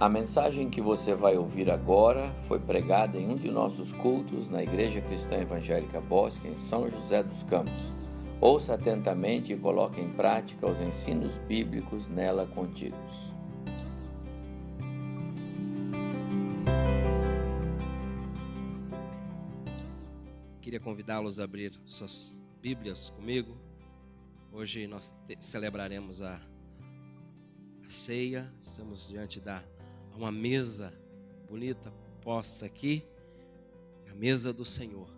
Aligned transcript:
A 0.00 0.08
mensagem 0.08 0.70
que 0.70 0.80
você 0.80 1.14
vai 1.14 1.36
ouvir 1.36 1.70
agora 1.70 2.32
foi 2.44 2.58
pregada 2.58 3.18
em 3.18 3.28
um 3.28 3.34
de 3.34 3.50
nossos 3.50 3.92
cultos 3.92 4.48
na 4.48 4.62
Igreja 4.62 4.98
Cristã 5.02 5.36
Evangélica 5.36 6.00
Bosque, 6.00 6.48
em 6.48 6.56
São 6.56 6.88
José 6.88 7.22
dos 7.22 7.42
Campos. 7.42 7.92
Ouça 8.40 8.72
atentamente 8.72 9.52
e 9.52 9.58
coloque 9.58 10.00
em 10.00 10.10
prática 10.10 10.66
os 10.66 10.80
ensinos 10.80 11.36
bíblicos 11.36 12.08
nela 12.08 12.46
contidos. 12.46 12.98
Queria 20.62 20.80
convidá-los 20.80 21.38
a 21.38 21.44
abrir 21.44 21.78
suas 21.84 22.34
Bíblias 22.62 23.10
comigo. 23.10 23.54
Hoje 24.50 24.86
nós 24.86 25.14
celebraremos 25.38 26.22
a, 26.22 26.40
a 27.84 27.88
ceia, 27.88 28.50
estamos 28.58 29.06
diante 29.06 29.38
da 29.38 29.62
uma 30.20 30.30
mesa 30.30 30.92
bonita 31.48 31.90
posta 32.20 32.66
aqui, 32.66 33.02
a 34.10 34.14
mesa 34.14 34.52
do 34.52 34.66
Senhor. 34.66 35.08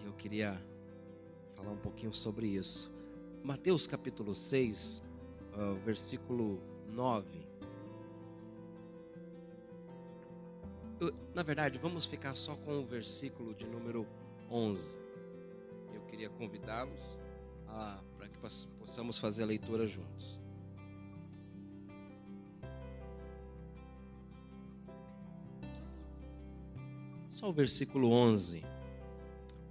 E 0.00 0.06
eu 0.06 0.12
queria 0.14 0.58
falar 1.54 1.70
um 1.70 1.76
pouquinho 1.76 2.14
sobre 2.14 2.46
isso. 2.46 2.90
Mateus 3.44 3.86
capítulo 3.86 4.34
6, 4.34 5.04
uh, 5.52 5.60
ah, 5.60 5.74
versículo 5.84 6.62
9. 6.88 7.46
Eu, 10.98 11.14
na 11.34 11.42
verdade, 11.42 11.78
vamos 11.78 12.06
ficar 12.06 12.34
só 12.36 12.56
com 12.56 12.78
o 12.78 12.86
versículo 12.86 13.52
de 13.54 13.66
número 13.66 14.06
11. 14.50 14.92
Eu 15.92 16.00
queria 16.06 16.30
convidá-los 16.30 17.02
para 18.16 18.28
que 18.28 18.38
possamos 18.78 19.18
fazer 19.18 19.42
a 19.42 19.46
leitura 19.46 19.86
juntos. 19.86 20.40
Só 27.36 27.50
o 27.50 27.52
versículo 27.52 28.12
11. 28.12 28.64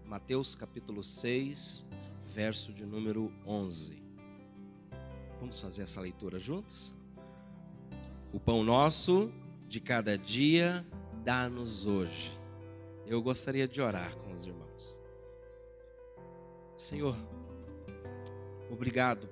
Mateus 0.05 0.53
capítulo 0.53 1.03
6, 1.03 1.83
verso 2.27 2.71
de 2.71 2.85
número 2.85 3.33
11. 3.43 3.99
Vamos 5.39 5.59
fazer 5.59 5.81
essa 5.81 5.99
leitura 5.99 6.37
juntos? 6.37 6.93
O 8.31 8.39
pão 8.39 8.63
nosso 8.63 9.31
de 9.67 9.79
cada 9.79 10.15
dia 10.15 10.85
dá-nos 11.23 11.87
hoje. 11.87 12.39
Eu 13.07 13.19
gostaria 13.23 13.67
de 13.67 13.81
orar 13.81 14.15
com 14.17 14.31
os 14.31 14.45
irmãos. 14.45 14.99
Senhor, 16.77 17.17
obrigado, 18.69 19.27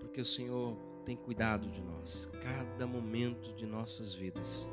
porque 0.00 0.20
o 0.20 0.26
Senhor 0.26 0.76
tem 1.04 1.14
cuidado 1.14 1.70
de 1.70 1.80
nós, 1.80 2.28
cada 2.42 2.84
momento 2.84 3.52
de 3.52 3.64
nossas 3.64 4.12
vidas 4.12 4.68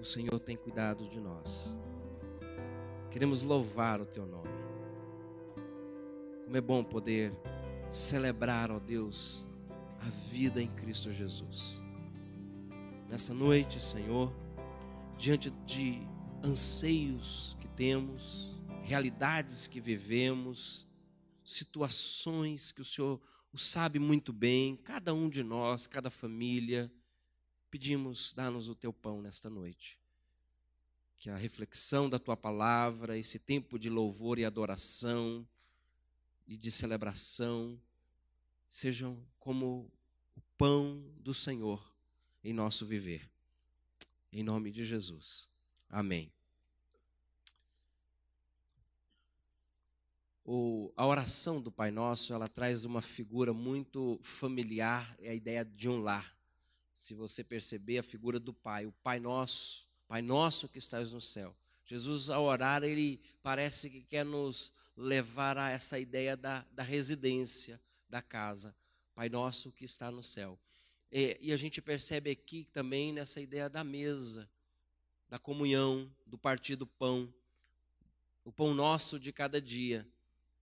o 0.00 0.04
Senhor 0.04 0.38
tem 0.38 0.56
cuidado 0.56 1.08
de 1.08 1.20
nós. 1.20 1.76
Queremos 3.10 3.42
louvar 3.42 4.00
o 4.00 4.06
teu 4.06 4.26
nome. 4.26 4.48
Como 6.44 6.56
é 6.56 6.60
bom 6.60 6.84
poder 6.84 7.32
celebrar, 7.90 8.70
ó 8.70 8.78
Deus, 8.78 9.46
a 10.00 10.08
vida 10.30 10.62
em 10.62 10.68
Cristo 10.68 11.10
Jesus. 11.10 11.82
Nessa 13.08 13.34
noite, 13.34 13.82
Senhor, 13.82 14.32
diante 15.16 15.50
de 15.66 16.06
anseios 16.42 17.56
que 17.60 17.68
temos, 17.68 18.56
realidades 18.82 19.66
que 19.66 19.80
vivemos, 19.80 20.86
situações 21.44 22.70
que 22.70 22.82
o 22.82 22.84
Senhor 22.84 23.20
o 23.52 23.58
sabe 23.58 23.98
muito 23.98 24.32
bem, 24.32 24.76
cada 24.76 25.14
um 25.14 25.28
de 25.28 25.42
nós, 25.42 25.86
cada 25.86 26.10
família, 26.10 26.92
pedimos, 27.70 28.32
dá-nos 28.32 28.68
o 28.68 28.74
teu 28.74 28.92
pão 28.92 29.22
nesta 29.22 29.48
noite. 29.48 29.98
Que 31.18 31.30
a 31.30 31.36
reflexão 31.36 32.08
da 32.08 32.18
tua 32.18 32.36
palavra, 32.36 33.18
esse 33.18 33.38
tempo 33.38 33.78
de 33.78 33.90
louvor 33.90 34.38
e 34.38 34.44
adoração 34.44 35.46
e 36.46 36.56
de 36.56 36.70
celebração, 36.70 37.80
sejam 38.70 39.22
como 39.38 39.90
o 40.36 40.40
pão 40.56 41.02
do 41.16 41.34
Senhor 41.34 41.84
em 42.42 42.52
nosso 42.52 42.86
viver. 42.86 43.28
Em 44.32 44.42
nome 44.42 44.70
de 44.70 44.84
Jesus. 44.84 45.48
Amém. 45.90 46.32
O, 50.44 50.92
a 50.96 51.06
oração 51.06 51.60
do 51.60 51.70
Pai 51.70 51.90
Nosso, 51.90 52.32
ela 52.32 52.48
traz 52.48 52.84
uma 52.84 53.02
figura 53.02 53.52
muito 53.52 54.18
familiar, 54.22 55.14
é 55.18 55.30
a 55.30 55.34
ideia 55.34 55.62
de 55.62 55.90
um 55.90 56.00
lar 56.00 56.37
se 56.98 57.14
você 57.14 57.44
perceber 57.44 57.98
a 57.98 58.02
figura 58.02 58.40
do 58.40 58.52
Pai, 58.52 58.84
o 58.84 58.90
Pai 58.90 59.20
Nosso, 59.20 59.86
Pai 60.08 60.20
Nosso 60.20 60.68
que 60.68 60.78
estás 60.78 61.12
no 61.12 61.20
céu. 61.20 61.56
Jesus, 61.86 62.28
ao 62.28 62.42
orar, 62.42 62.82
ele 62.82 63.20
parece 63.40 63.88
que 63.88 64.02
quer 64.02 64.24
nos 64.24 64.72
levar 64.96 65.56
a 65.56 65.70
essa 65.70 65.96
ideia 65.96 66.36
da, 66.36 66.66
da 66.72 66.82
residência, 66.82 67.80
da 68.10 68.20
casa. 68.20 68.74
Pai 69.14 69.28
Nosso 69.28 69.70
que 69.70 69.84
está 69.84 70.10
no 70.10 70.24
céu. 70.24 70.58
E, 71.10 71.38
e 71.40 71.52
a 71.52 71.56
gente 71.56 71.80
percebe 71.80 72.32
aqui 72.32 72.66
também 72.72 73.12
nessa 73.12 73.40
ideia 73.40 73.70
da 73.70 73.84
mesa, 73.84 74.50
da 75.28 75.38
comunhão, 75.38 76.12
do 76.26 76.36
partir 76.36 76.74
do 76.74 76.86
pão, 76.86 77.32
o 78.44 78.50
pão 78.50 78.74
nosso 78.74 79.20
de 79.20 79.32
cada 79.32 79.62
dia, 79.62 80.04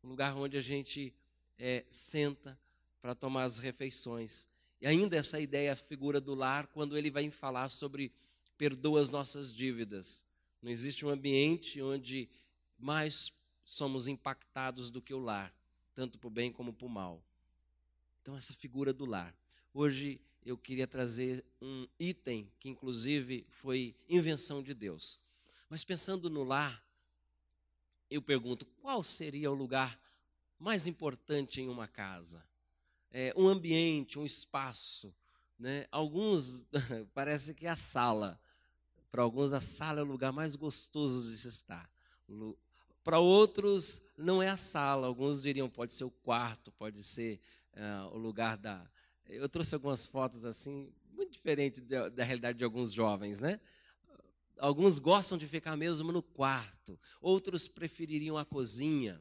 um 0.04 0.08
lugar 0.08 0.36
onde 0.36 0.58
a 0.58 0.60
gente 0.60 1.14
é, 1.58 1.82
senta 1.88 2.60
para 3.00 3.14
tomar 3.14 3.44
as 3.44 3.56
refeições. 3.56 4.46
E 4.86 4.88
ainda 4.88 5.16
essa 5.16 5.40
ideia, 5.40 5.72
a 5.72 5.76
figura 5.76 6.20
do 6.20 6.32
lar, 6.32 6.68
quando 6.68 6.96
ele 6.96 7.10
vai 7.10 7.28
falar 7.28 7.70
sobre 7.70 8.12
perdoa 8.56 9.00
as 9.00 9.10
nossas 9.10 9.52
dívidas. 9.52 10.24
Não 10.62 10.70
existe 10.70 11.04
um 11.04 11.08
ambiente 11.08 11.82
onde 11.82 12.30
mais 12.78 13.32
somos 13.64 14.06
impactados 14.06 14.88
do 14.88 15.02
que 15.02 15.12
o 15.12 15.18
lar, 15.18 15.52
tanto 15.92 16.20
para 16.20 16.28
o 16.28 16.30
bem 16.30 16.52
como 16.52 16.72
para 16.72 16.86
o 16.86 16.88
mal. 16.88 17.20
Então, 18.22 18.36
essa 18.36 18.54
figura 18.54 18.92
do 18.92 19.04
lar. 19.04 19.36
Hoje 19.74 20.20
eu 20.44 20.56
queria 20.56 20.86
trazer 20.86 21.44
um 21.60 21.88
item 21.98 22.48
que, 22.60 22.68
inclusive, 22.68 23.44
foi 23.48 23.92
invenção 24.08 24.62
de 24.62 24.72
Deus. 24.72 25.18
Mas 25.68 25.82
pensando 25.82 26.30
no 26.30 26.44
lar, 26.44 26.80
eu 28.08 28.22
pergunto: 28.22 28.64
qual 28.64 29.02
seria 29.02 29.50
o 29.50 29.54
lugar 29.54 30.00
mais 30.56 30.86
importante 30.86 31.60
em 31.60 31.68
uma 31.68 31.88
casa? 31.88 32.46
É, 33.10 33.32
um 33.36 33.48
ambiente, 33.48 34.18
um 34.18 34.24
espaço. 34.24 35.14
Né? 35.58 35.86
Alguns, 35.90 36.64
parece 37.14 37.54
que 37.54 37.66
é 37.66 37.70
a 37.70 37.76
sala. 37.76 38.40
Para 39.10 39.22
alguns, 39.22 39.52
a 39.52 39.60
sala 39.60 40.00
é 40.00 40.02
o 40.02 40.06
lugar 40.06 40.32
mais 40.32 40.56
gostoso 40.56 41.30
de 41.30 41.38
se 41.38 41.48
estar. 41.48 41.90
Para 43.02 43.18
outros, 43.18 44.02
não 44.16 44.42
é 44.42 44.48
a 44.48 44.56
sala. 44.56 45.06
Alguns 45.06 45.40
diriam, 45.40 45.70
pode 45.70 45.94
ser 45.94 46.04
o 46.04 46.10
quarto, 46.10 46.72
pode 46.72 47.02
ser 47.04 47.40
uh, 47.74 48.14
o 48.14 48.18
lugar 48.18 48.56
da. 48.56 48.86
Eu 49.26 49.48
trouxe 49.48 49.74
algumas 49.74 50.06
fotos 50.06 50.44
assim, 50.44 50.92
muito 51.12 51.32
diferente 51.32 51.80
da, 51.80 52.08
da 52.08 52.24
realidade 52.24 52.58
de 52.58 52.64
alguns 52.64 52.92
jovens, 52.92 53.40
né? 53.40 53.60
Alguns 54.58 54.98
gostam 54.98 55.36
de 55.36 55.46
ficar 55.46 55.76
mesmo 55.76 56.12
no 56.12 56.22
quarto, 56.22 56.98
outros 57.20 57.68
prefeririam 57.68 58.38
a 58.38 58.44
cozinha. 58.44 59.20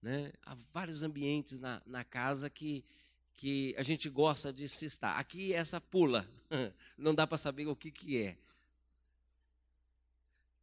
Né? 0.00 0.32
Há 0.42 0.54
vários 0.72 1.02
ambientes 1.02 1.60
na, 1.60 1.82
na 1.84 2.04
casa 2.04 2.48
que 2.48 2.84
que 3.36 3.74
a 3.78 3.82
gente 3.82 4.08
gosta 4.08 4.52
de 4.52 4.68
se 4.68 4.84
estar. 4.84 5.18
Aqui 5.18 5.52
essa 5.52 5.80
pula, 5.80 6.28
não 6.96 7.14
dá 7.14 7.26
para 7.26 7.38
saber 7.38 7.66
o 7.66 7.76
que, 7.76 7.90
que 7.90 8.22
é. 8.22 8.38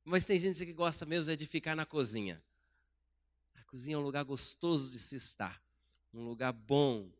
Mas 0.03 0.23
tem 0.23 0.39
gente 0.39 0.65
que 0.65 0.71
gosta 0.71 1.05
mesmo 1.05 1.31
é 1.31 1.35
de 1.35 1.45
ficar 1.45 1.75
na 1.75 1.85
cozinha. 1.85 2.41
A 3.55 3.63
cozinha 3.63 3.95
é 3.95 3.97
um 3.99 4.03
lugar 4.03 4.23
gostoso 4.23 4.89
de 4.89 4.97
se 4.97 5.15
estar, 5.15 5.61
um 6.13 6.23
lugar 6.23 6.53
bom. 6.53 7.11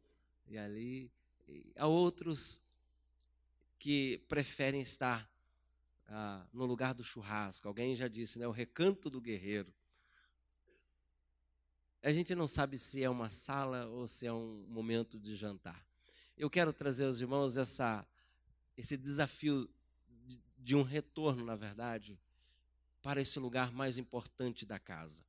E 0.47 0.57
ali 0.57 1.11
há 1.75 1.85
outros 1.85 2.61
que 3.77 4.19
preferem 4.29 4.81
estar 4.81 5.29
ah, 6.07 6.45
no 6.53 6.65
lugar 6.65 6.93
do 6.93 7.03
churrasco. 7.03 7.67
Alguém 7.67 7.95
já 7.95 8.07
disse, 8.07 8.39
né? 8.39 8.47
O 8.47 8.51
recanto 8.51 9.09
do 9.09 9.19
guerreiro. 9.19 9.73
A 12.01 12.11
gente 12.11 12.35
não 12.35 12.47
sabe 12.47 12.77
se 12.77 13.03
é 13.03 13.09
uma 13.09 13.29
sala 13.29 13.85
ou 13.87 14.07
se 14.07 14.25
é 14.25 14.31
um 14.31 14.65
momento 14.69 15.19
de 15.19 15.35
jantar. 15.35 15.85
Eu 16.37 16.49
quero 16.49 16.71
trazer 16.71 17.05
aos 17.05 17.19
irmãos 17.19 17.57
essa, 17.57 18.07
esse 18.77 18.95
desafio 18.95 19.67
de, 20.25 20.39
de 20.57 20.75
um 20.75 20.83
retorno, 20.83 21.43
na 21.43 21.55
verdade, 21.55 22.19
para 23.01 23.19
esse 23.19 23.39
lugar 23.39 23.71
mais 23.71 23.97
importante 23.97 24.65
da 24.65 24.77
casa. 24.77 25.25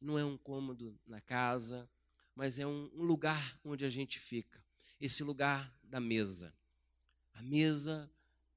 Não 0.00 0.18
é 0.18 0.24
um 0.24 0.38
cômodo 0.38 0.98
na 1.06 1.20
casa, 1.20 1.90
mas 2.34 2.58
é 2.58 2.66
um, 2.66 2.90
um 2.94 3.02
lugar 3.02 3.58
onde 3.64 3.84
a 3.84 3.88
gente 3.88 4.18
fica. 4.18 4.64
Esse 5.00 5.24
lugar 5.24 5.74
da 5.82 5.98
mesa. 5.98 6.54
A 7.34 7.42
mesa, 7.42 8.10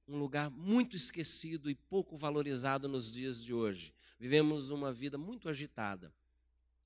um 0.08 0.18
lugar 0.18 0.52
muito 0.52 0.96
esquecido 0.96 1.70
e 1.70 1.76
pouco 1.76 2.16
valorizado 2.16 2.88
nos 2.88 3.12
dias 3.12 3.44
de 3.44 3.54
hoje. 3.54 3.94
Vivemos 4.20 4.70
uma 4.70 4.94
vida 4.94 5.18
muito 5.18 5.50
agitada. 5.50 6.14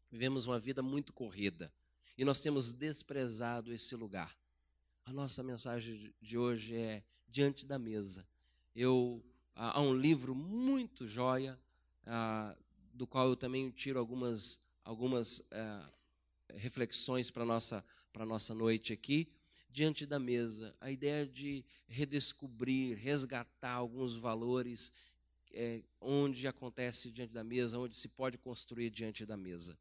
Vivemos 0.09 0.45
uma 0.45 0.59
vida 0.59 0.81
muito 0.81 1.11
corrida 1.11 1.71
e 2.17 2.23
nós 2.23 2.39
temos 2.39 2.71
desprezado 2.71 3.73
esse 3.73 3.95
lugar, 3.95 4.35
A 5.05 5.13
nossa 5.13 5.43
mensagem 5.43 6.13
de 6.21 6.37
hoje 6.37 6.75
é 6.75 7.03
diante 7.27 7.65
da 7.65 7.77
mesa. 7.77 8.27
Eu 8.75 9.23
há 9.53 9.81
um 9.81 9.93
livro 9.93 10.33
muito 10.35 11.07
joia 11.07 11.59
ah, 12.05 12.57
do 12.93 13.05
qual 13.05 13.29
eu 13.29 13.35
também 13.35 13.69
tiro 13.69 13.99
algumas 13.99 14.59
algumas 14.83 15.47
ah, 15.51 15.91
reflexões 16.55 17.29
para 17.29 17.45
nossa 17.45 17.85
para 18.11 18.25
nossa 18.25 18.53
noite 18.53 18.91
aqui 18.93 19.31
diante 19.69 20.05
da 20.05 20.17
mesa. 20.17 20.75
A 20.81 20.89
ideia 20.89 21.25
de 21.25 21.63
redescobrir, 21.87 22.97
resgatar 22.97 23.73
alguns 23.73 24.17
valores 24.17 24.91
é, 25.51 25.83
onde 26.01 26.47
acontece 26.47 27.11
diante 27.11 27.33
da 27.33 27.43
mesa, 27.43 27.77
onde 27.77 27.95
se 27.95 28.07
pode 28.09 28.37
construir 28.37 28.89
diante 28.89 29.25
da 29.25 29.37
mesa. 29.37 29.77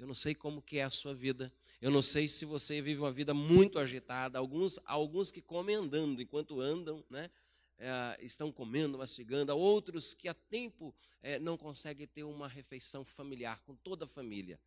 Eu 0.00 0.06
não 0.06 0.14
sei 0.14 0.34
como 0.34 0.62
que 0.62 0.78
é 0.78 0.84
a 0.84 0.90
sua 0.90 1.14
vida. 1.14 1.52
Eu 1.78 1.90
não 1.90 2.00
sei 2.00 2.26
se 2.26 2.46
você 2.46 2.80
vive 2.80 3.00
uma 3.00 3.12
vida 3.12 3.34
muito 3.34 3.78
agitada. 3.78 4.38
Alguns, 4.38 4.78
alguns 4.86 5.30
que 5.30 5.42
comem 5.42 5.76
andando, 5.76 6.22
enquanto 6.22 6.58
andam, 6.58 7.04
né? 7.10 7.30
É, 7.78 8.18
estão 8.22 8.50
comendo, 8.50 8.96
mastigando. 8.96 9.54
Outros 9.54 10.14
que 10.14 10.26
há 10.26 10.32
tempo 10.32 10.94
é, 11.22 11.38
não 11.38 11.58
conseguem 11.58 12.06
ter 12.06 12.24
uma 12.24 12.48
refeição 12.48 13.04
familiar 13.04 13.60
com 13.60 13.74
toda 13.74 14.06
a 14.06 14.08
família. 14.08 14.58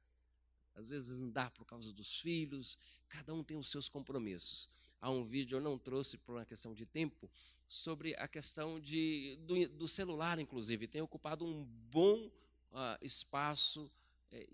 Às 0.75 0.89
vezes 0.89 1.17
não 1.17 1.31
dá 1.31 1.49
por 1.49 1.65
causa 1.65 1.91
dos 1.91 2.19
filhos. 2.19 2.77
Cada 3.09 3.33
um 3.33 3.43
tem 3.43 3.57
os 3.57 3.69
seus 3.69 3.89
compromissos. 3.89 4.69
Há 5.01 5.09
um 5.09 5.23
vídeo, 5.23 5.57
eu 5.57 5.61
não 5.61 5.79
trouxe 5.79 6.15
por 6.15 6.35
uma 6.35 6.45
questão 6.45 6.75
de 6.75 6.85
tempo, 6.85 7.29
sobre 7.67 8.15
a 8.15 8.27
questão 8.27 8.79
de, 8.79 9.35
do, 9.41 9.67
do 9.67 9.87
celular, 9.87 10.37
inclusive. 10.37 10.87
Tem 10.87 11.01
ocupado 11.01 11.43
um 11.43 11.63
bom 11.63 12.27
uh, 12.71 12.97
espaço 13.01 13.91
é, 14.31 14.47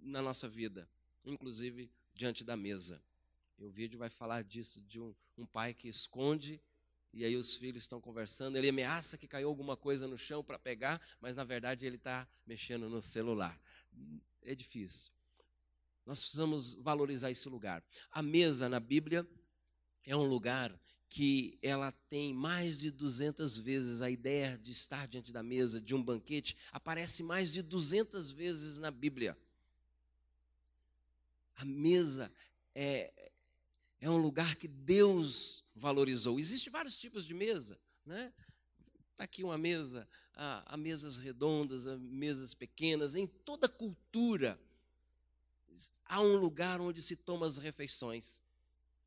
na 0.00 0.22
nossa 0.22 0.48
vida, 0.48 0.88
inclusive 1.24 1.90
diante 2.14 2.44
da 2.44 2.56
mesa. 2.56 3.02
E 3.58 3.64
o 3.64 3.70
vídeo 3.70 3.98
vai 3.98 4.10
falar 4.10 4.44
disso, 4.44 4.80
de 4.82 5.00
um, 5.00 5.14
um 5.36 5.46
pai 5.46 5.72
que 5.74 5.88
esconde 5.88 6.60
e 7.16 7.24
aí 7.24 7.34
os 7.34 7.56
filhos 7.56 7.84
estão 7.84 7.98
conversando, 7.98 8.58
ele 8.58 8.68
ameaça 8.68 9.16
que 9.16 9.26
caiu 9.26 9.48
alguma 9.48 9.74
coisa 9.74 10.06
no 10.06 10.18
chão 10.18 10.44
para 10.44 10.58
pegar, 10.58 11.00
mas 11.18 11.34
na 11.34 11.44
verdade 11.44 11.86
ele 11.86 11.96
está 11.96 12.28
mexendo 12.46 12.90
no 12.90 13.00
celular. 13.00 13.58
É 14.42 14.54
difícil. 14.54 15.10
Nós 16.04 16.20
precisamos 16.20 16.74
valorizar 16.74 17.30
esse 17.30 17.48
lugar. 17.48 17.82
A 18.10 18.22
mesa 18.22 18.68
na 18.68 18.78
Bíblia 18.78 19.26
é 20.04 20.14
um 20.14 20.26
lugar 20.26 20.78
que 21.08 21.58
ela 21.62 21.90
tem 21.90 22.34
mais 22.34 22.78
de 22.78 22.90
200 22.90 23.56
vezes 23.56 24.02
a 24.02 24.10
ideia 24.10 24.58
de 24.58 24.72
estar 24.72 25.08
diante 25.08 25.32
da 25.32 25.42
mesa 25.42 25.80
de 25.80 25.94
um 25.94 26.02
banquete, 26.02 26.54
aparece 26.70 27.22
mais 27.22 27.50
de 27.50 27.62
200 27.62 28.30
vezes 28.30 28.78
na 28.78 28.90
Bíblia. 28.90 29.38
A 31.56 31.64
mesa 31.64 32.30
é, 32.74 33.12
é 34.00 34.10
um 34.10 34.18
lugar 34.18 34.56
que 34.56 34.68
Deus 34.68 35.64
valorizou. 35.74 36.38
Existem 36.38 36.70
vários 36.70 36.96
tipos 36.98 37.24
de 37.24 37.34
mesa, 37.34 37.78
né? 38.04 38.32
Está 39.12 39.24
aqui 39.24 39.42
uma 39.42 39.56
mesa, 39.56 40.06
há, 40.34 40.74
há 40.74 40.76
mesas 40.76 41.16
redondas, 41.16 41.86
há 41.86 41.96
mesas 41.96 42.52
pequenas. 42.52 43.14
Em 43.14 43.26
toda 43.26 43.68
cultura 43.68 44.60
há 46.04 46.20
um 46.20 46.36
lugar 46.36 46.80
onde 46.80 47.02
se 47.02 47.16
toma 47.16 47.46
as 47.46 47.58
refeições. 47.58 48.42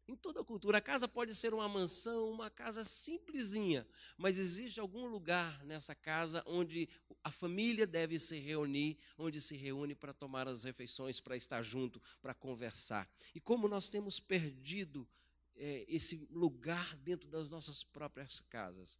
Em 0.09 0.15
toda 0.15 0.43
cultura, 0.43 0.79
a 0.79 0.81
casa 0.81 1.07
pode 1.07 1.35
ser 1.35 1.53
uma 1.53 1.69
mansão, 1.69 2.31
uma 2.31 2.49
casa 2.49 2.83
simplesinha, 2.83 3.87
mas 4.17 4.39
existe 4.39 4.79
algum 4.79 5.05
lugar 5.05 5.63
nessa 5.63 5.93
casa 5.93 6.43
onde 6.47 6.89
a 7.23 7.29
família 7.29 7.85
deve 7.85 8.17
se 8.17 8.39
reunir, 8.39 8.97
onde 9.19 9.39
se 9.39 9.55
reúne 9.55 9.93
para 9.93 10.11
tomar 10.11 10.47
as 10.47 10.63
refeições, 10.63 11.19
para 11.21 11.37
estar 11.37 11.61
junto, 11.61 12.01
para 12.23 12.33
conversar. 12.33 13.07
E 13.35 13.39
como 13.39 13.67
nós 13.67 13.87
temos 13.87 14.19
perdido 14.19 15.07
é, 15.55 15.85
esse 15.87 16.27
lugar 16.31 16.97
dentro 16.97 17.29
das 17.29 17.51
nossas 17.51 17.83
próprias 17.83 18.39
casas. 18.39 18.97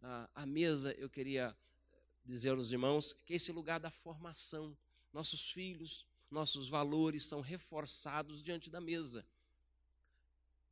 A, 0.00 0.30
a 0.34 0.46
mesa, 0.46 0.92
eu 0.92 1.10
queria 1.10 1.54
dizer 2.24 2.52
aos 2.52 2.72
irmãos 2.72 3.12
que 3.12 3.34
esse 3.34 3.52
lugar 3.52 3.78
da 3.78 3.90
formação. 3.90 4.74
Nossos 5.12 5.50
filhos, 5.50 6.06
nossos 6.30 6.70
valores 6.70 7.26
são 7.26 7.42
reforçados 7.42 8.42
diante 8.42 8.70
da 8.70 8.80
mesa 8.80 9.26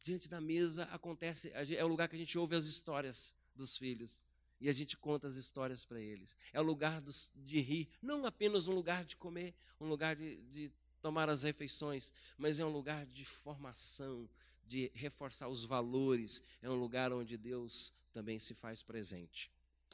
diante 0.06 0.28
da 0.28 0.40
mesa 0.40 0.84
acontece, 0.84 1.50
é 1.52 1.84
o 1.84 1.88
lugar 1.88 2.08
que 2.08 2.14
a 2.14 2.18
gente 2.18 2.38
ouve 2.38 2.54
as 2.54 2.66
histórias 2.66 3.34
dos 3.56 3.76
filhos 3.76 4.24
e 4.60 4.68
a 4.68 4.72
gente 4.72 4.96
conta 4.96 5.26
as 5.26 5.34
histórias 5.34 5.84
para 5.84 6.00
eles. 6.00 6.36
É 6.52 6.60
o 6.60 6.62
lugar 6.62 7.00
dos, 7.00 7.32
de 7.34 7.60
rir, 7.60 7.88
não 8.00 8.24
apenas 8.24 8.68
um 8.68 8.72
lugar 8.72 9.04
de 9.04 9.16
comer, 9.16 9.52
um 9.80 9.88
lugar 9.88 10.14
de, 10.14 10.36
de 10.42 10.72
tomar 11.02 11.28
as 11.28 11.42
refeições, 11.42 12.12
mas 12.38 12.60
é 12.60 12.64
um 12.64 12.70
lugar 12.70 13.04
de 13.04 13.24
formação, 13.24 14.30
de 14.64 14.92
reforçar 14.94 15.48
os 15.48 15.64
valores, 15.64 16.40
é 16.62 16.70
um 16.70 16.78
lugar 16.78 17.12
onde 17.12 17.36
Deus 17.36 17.92
também 18.12 18.38
se 18.38 18.54
faz 18.54 18.82
presente. 18.82 19.50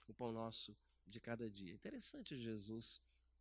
O 0.07 0.13
pão 0.13 0.31
nosso 0.31 0.77
de 1.07 1.21
cada 1.21 1.49
dia. 1.49 1.73
Interessante 1.73 2.37
Jesus 2.37 3.01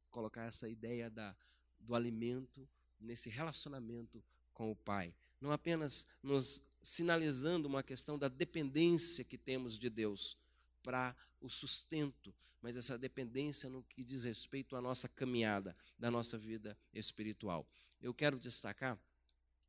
colocar 0.10 0.46
essa 0.46 0.70
ideia 0.70 1.10
da, 1.10 1.36
do 1.82 1.94
alimento 1.94 2.66
nesse 2.98 3.30
relacionamento 3.30 4.24
com 4.54 4.72
o 4.72 4.76
Pai 4.76 5.14
não 5.42 5.52
apenas 5.52 6.06
nos 6.22 6.62
sinalizando 6.82 7.68
uma 7.68 7.84
questão 7.84 8.18
da 8.18 8.28
dependência 8.28 9.24
que 9.24 9.38
temos 9.38 9.78
de 9.78 9.90
Deus 9.90 10.38
para 10.82 11.16
o 11.40 11.50
sustento, 11.50 12.34
mas 12.62 12.78
essa 12.78 12.98
dependência 12.98 13.70
no 13.70 13.84
que 13.84 14.04
diz 14.04 14.24
respeito 14.24 14.76
à 14.76 14.82
nossa 14.82 15.10
caminhada, 15.10 15.76
da 15.98 16.12
nossa 16.12 16.38
vida 16.38 16.78
espiritual. 16.94 17.68
Eu 18.02 18.14
quero 18.14 18.40
destacar, 18.40 19.00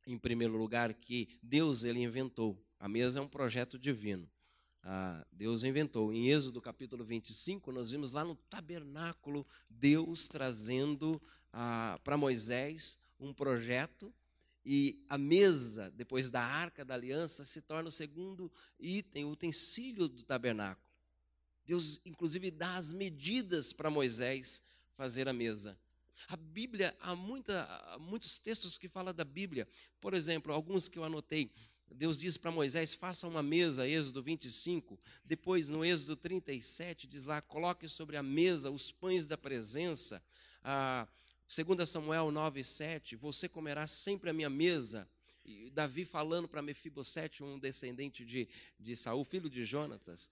em 0.05 0.17
primeiro 0.17 0.55
lugar, 0.57 0.93
que 0.93 1.27
Deus 1.41 1.83
ele 1.83 1.99
inventou. 1.99 2.57
A 2.79 2.87
mesa 2.87 3.19
é 3.19 3.21
um 3.21 3.27
projeto 3.27 3.79
divino. 3.79 4.29
Ah, 4.83 5.25
Deus 5.31 5.63
inventou. 5.63 6.11
Em 6.11 6.29
Êxodo 6.29 6.61
capítulo 6.61 7.03
25, 7.03 7.71
nós 7.71 7.91
vimos 7.91 8.11
lá 8.11 8.23
no 8.23 8.35
tabernáculo 8.35 9.47
Deus 9.69 10.27
trazendo 10.27 11.21
ah, 11.51 11.99
para 12.03 12.17
Moisés 12.17 12.99
um 13.19 13.33
projeto 13.33 14.13
e 14.65 15.03
a 15.09 15.17
mesa, 15.17 15.91
depois 15.91 16.29
da 16.31 16.41
arca 16.41 16.85
da 16.85 16.93
aliança, 16.93 17.43
se 17.43 17.61
torna 17.61 17.89
o 17.89 17.91
segundo 17.91 18.51
item, 18.79 19.25
o 19.25 19.31
utensílio 19.31 20.07
do 20.07 20.23
tabernáculo. 20.23 20.87
Deus, 21.65 21.99
inclusive, 22.05 22.51
dá 22.51 22.75
as 22.75 22.91
medidas 22.93 23.73
para 23.73 23.89
Moisés 23.89 24.63
fazer 24.95 25.27
a 25.27 25.33
mesa. 25.33 25.77
A 26.27 26.37
Bíblia, 26.37 26.95
há, 26.99 27.15
muita, 27.15 27.63
há 27.63 27.99
muitos 27.99 28.39
textos 28.39 28.77
que 28.77 28.87
falam 28.87 29.13
da 29.13 29.25
Bíblia. 29.25 29.67
Por 29.99 30.13
exemplo, 30.13 30.53
alguns 30.53 30.87
que 30.87 30.97
eu 30.97 31.03
anotei. 31.03 31.51
Deus 31.91 32.17
diz 32.17 32.37
para 32.37 32.51
Moisés: 32.51 32.93
faça 32.93 33.27
uma 33.27 33.43
mesa, 33.43 33.87
Êxodo 33.87 34.23
25. 34.23 34.99
Depois, 35.23 35.69
no 35.69 35.83
Êxodo 35.83 36.15
37, 36.15 37.07
diz 37.07 37.25
lá: 37.25 37.41
coloque 37.41 37.87
sobre 37.87 38.17
a 38.17 38.23
mesa 38.23 38.71
os 38.71 38.91
pães 38.91 39.27
da 39.27 39.37
presença. 39.37 40.23
Ah, 40.63 41.07
2 41.55 41.87
Samuel 41.87 42.31
9, 42.31 42.63
7, 42.63 43.15
você 43.15 43.47
comerá 43.47 43.85
sempre 43.85 44.29
a 44.29 44.33
minha 44.33 44.49
mesa. 44.49 45.07
E 45.45 45.69
Davi 45.69 46.05
falando 46.05 46.47
para 46.47 46.61
Mefibosete, 46.61 47.43
um 47.43 47.59
descendente 47.59 48.25
de, 48.25 48.47
de 48.79 48.95
Saul, 48.95 49.23
filho 49.23 49.49
de 49.49 49.63
Jonatas, 49.63 50.31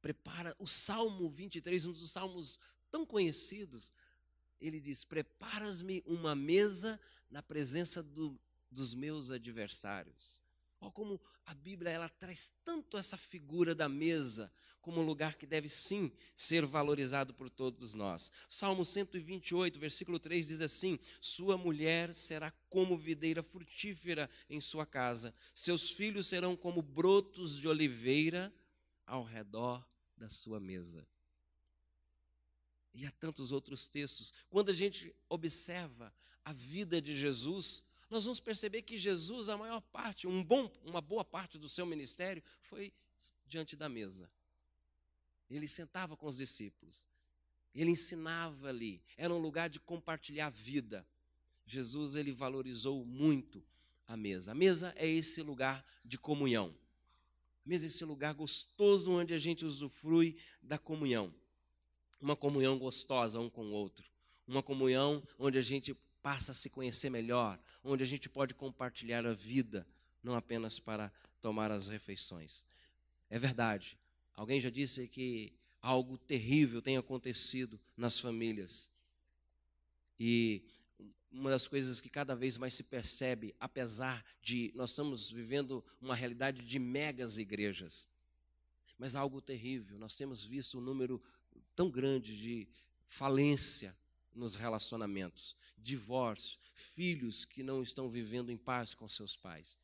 prepara 0.00 0.54
o 0.58 0.66
Salmo 0.66 1.28
23, 1.30 1.86
um 1.86 1.92
dos 1.92 2.10
salmos 2.10 2.60
tão 2.90 3.06
conhecidos. 3.06 3.92
Ele 4.60 4.78
diz: 4.78 5.04
Preparas-me 5.04 6.02
uma 6.06 6.34
mesa 6.36 7.00
na 7.30 7.42
presença 7.42 8.02
do, 8.02 8.38
dos 8.70 8.94
meus 8.94 9.30
adversários. 9.30 10.41
Olha 10.82 10.90
como 10.90 11.20
a 11.46 11.54
Bíblia 11.54 11.90
ela 11.90 12.08
traz 12.08 12.52
tanto 12.64 12.98
essa 12.98 13.16
figura 13.16 13.72
da 13.72 13.88
mesa 13.88 14.52
como 14.80 15.00
um 15.00 15.04
lugar 15.04 15.36
que 15.36 15.46
deve 15.46 15.68
sim 15.68 16.10
ser 16.34 16.66
valorizado 16.66 17.32
por 17.32 17.48
todos 17.48 17.94
nós. 17.94 18.32
Salmo 18.48 18.84
128, 18.84 19.78
versículo 19.78 20.18
3 20.18 20.44
diz 20.44 20.60
assim: 20.60 20.98
Sua 21.20 21.56
mulher 21.56 22.12
será 22.12 22.50
como 22.68 22.98
videira 22.98 23.44
frutífera 23.44 24.28
em 24.50 24.60
sua 24.60 24.84
casa, 24.84 25.32
seus 25.54 25.92
filhos 25.92 26.26
serão 26.26 26.56
como 26.56 26.82
brotos 26.82 27.56
de 27.56 27.68
oliveira 27.68 28.52
ao 29.06 29.22
redor 29.22 29.86
da 30.16 30.28
sua 30.28 30.58
mesa. 30.58 31.06
E 32.92 33.06
há 33.06 33.10
tantos 33.12 33.52
outros 33.52 33.86
textos. 33.86 34.34
Quando 34.50 34.70
a 34.70 34.74
gente 34.74 35.14
observa 35.28 36.12
a 36.44 36.52
vida 36.52 37.00
de 37.00 37.16
Jesus, 37.16 37.84
nós 38.12 38.24
vamos 38.24 38.40
perceber 38.40 38.82
que 38.82 38.98
Jesus, 38.98 39.48
a 39.48 39.56
maior 39.56 39.80
parte, 39.80 40.26
um 40.26 40.44
bom, 40.44 40.70
uma 40.84 41.00
boa 41.00 41.24
parte 41.24 41.58
do 41.58 41.66
seu 41.66 41.86
ministério 41.86 42.42
foi 42.60 42.92
diante 43.46 43.74
da 43.74 43.88
mesa. 43.88 44.30
Ele 45.48 45.66
sentava 45.66 46.14
com 46.14 46.26
os 46.26 46.36
discípulos. 46.36 47.08
Ele 47.74 47.90
ensinava 47.90 48.68
ali. 48.68 49.02
Era 49.16 49.32
um 49.32 49.38
lugar 49.38 49.70
de 49.70 49.80
compartilhar 49.80 50.50
vida. 50.50 51.06
Jesus 51.64 52.14
ele 52.14 52.32
valorizou 52.32 53.02
muito 53.02 53.64
a 54.06 54.14
mesa. 54.14 54.52
A 54.52 54.54
mesa 54.54 54.92
é 54.98 55.08
esse 55.08 55.40
lugar 55.40 55.82
de 56.04 56.18
comunhão. 56.18 56.76
A 57.64 57.68
mesa 57.68 57.86
é 57.86 57.88
esse 57.88 58.04
lugar 58.04 58.34
gostoso 58.34 59.10
onde 59.10 59.32
a 59.32 59.38
gente 59.38 59.64
usufrui 59.64 60.36
da 60.60 60.76
comunhão. 60.76 61.34
Uma 62.20 62.36
comunhão 62.36 62.78
gostosa 62.78 63.40
um 63.40 63.48
com 63.48 63.68
o 63.68 63.72
outro. 63.72 64.04
Uma 64.46 64.62
comunhão 64.62 65.26
onde 65.38 65.56
a 65.56 65.62
gente 65.62 65.96
passa 66.22 66.52
a 66.52 66.54
se 66.54 66.70
conhecer 66.70 67.10
melhor, 67.10 67.58
onde 67.82 68.02
a 68.02 68.06
gente 68.06 68.28
pode 68.28 68.54
compartilhar 68.54 69.26
a 69.26 69.32
vida 69.32 69.86
não 70.22 70.34
apenas 70.34 70.78
para 70.78 71.12
tomar 71.40 71.70
as 71.70 71.88
refeições. 71.88 72.64
É 73.28 73.38
verdade. 73.38 73.98
Alguém 74.34 74.60
já 74.60 74.70
disse 74.70 75.08
que 75.08 75.52
algo 75.80 76.16
terrível 76.16 76.80
tem 76.80 76.96
acontecido 76.96 77.78
nas 77.96 78.18
famílias. 78.18 78.88
E 80.18 80.62
uma 81.30 81.50
das 81.50 81.66
coisas 81.66 82.00
que 82.00 82.08
cada 82.08 82.36
vez 82.36 82.56
mais 82.56 82.74
se 82.74 82.84
percebe, 82.84 83.54
apesar 83.58 84.24
de 84.40 84.70
nós 84.74 84.90
estamos 84.90 85.30
vivendo 85.30 85.84
uma 86.00 86.14
realidade 86.14 86.62
de 86.64 86.78
megas 86.78 87.38
igrejas, 87.38 88.06
mas 88.98 89.16
algo 89.16 89.40
terrível. 89.40 89.98
Nós 89.98 90.14
temos 90.14 90.44
visto 90.44 90.78
um 90.78 90.82
número 90.82 91.20
tão 91.74 91.90
grande 91.90 92.36
de 92.36 92.68
falência 93.06 93.96
nos 94.34 94.54
relacionamentos, 94.54 95.56
divórcio, 95.78 96.58
filhos 96.74 97.44
que 97.44 97.62
não 97.62 97.82
estão 97.82 98.08
vivendo 98.08 98.50
em 98.50 98.56
paz 98.56 98.94
com 98.94 99.08
seus 99.08 99.36
pais. 99.36 99.76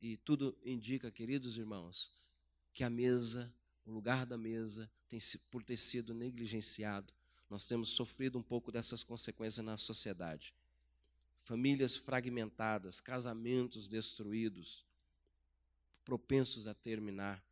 E 0.00 0.16
tudo 0.18 0.56
indica, 0.64 1.10
queridos 1.10 1.56
irmãos, 1.56 2.10
que 2.72 2.84
a 2.84 2.90
mesa, 2.90 3.52
o 3.86 3.92
lugar 3.92 4.26
da 4.26 4.36
mesa, 4.36 4.90
tem, 5.08 5.18
por 5.50 5.62
ter 5.62 5.76
sido 5.76 6.12
negligenciado, 6.12 7.12
nós 7.48 7.66
temos 7.66 7.90
sofrido 7.90 8.38
um 8.38 8.42
pouco 8.42 8.72
dessas 8.72 9.02
consequências 9.02 9.64
na 9.64 9.76
sociedade. 9.76 10.54
Famílias 11.42 11.96
fragmentadas, 11.96 13.00
casamentos 13.00 13.86
destruídos, 13.86 14.84
propensos 16.04 16.66
a 16.66 16.74
terminar. 16.74 17.42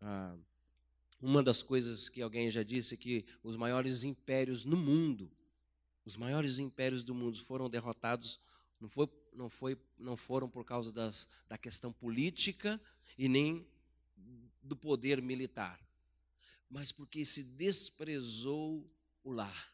Ah, 0.00 0.36
uma 1.20 1.42
das 1.42 1.62
coisas 1.62 2.08
que 2.08 2.22
alguém 2.22 2.50
já 2.50 2.62
disse 2.62 2.94
é 2.94 2.96
que 2.96 3.24
os 3.42 3.56
maiores 3.56 4.04
impérios 4.04 4.64
no 4.64 4.76
mundo, 4.76 5.30
os 6.04 6.16
maiores 6.16 6.58
impérios 6.58 7.04
do 7.04 7.14
mundo 7.14 7.38
foram 7.44 7.68
derrotados 7.68 8.40
não, 8.80 8.88
foi, 8.88 9.08
não, 9.34 9.50
foi, 9.50 9.78
não 9.98 10.16
foram 10.16 10.48
por 10.48 10.64
causa 10.64 10.90
das, 10.90 11.28
da 11.46 11.58
questão 11.58 11.92
política 11.92 12.80
e 13.18 13.28
nem 13.28 13.66
do 14.62 14.74
poder 14.74 15.20
militar, 15.20 15.78
mas 16.68 16.90
porque 16.90 17.24
se 17.24 17.42
desprezou 17.42 18.90
o 19.22 19.32
lar. 19.32 19.72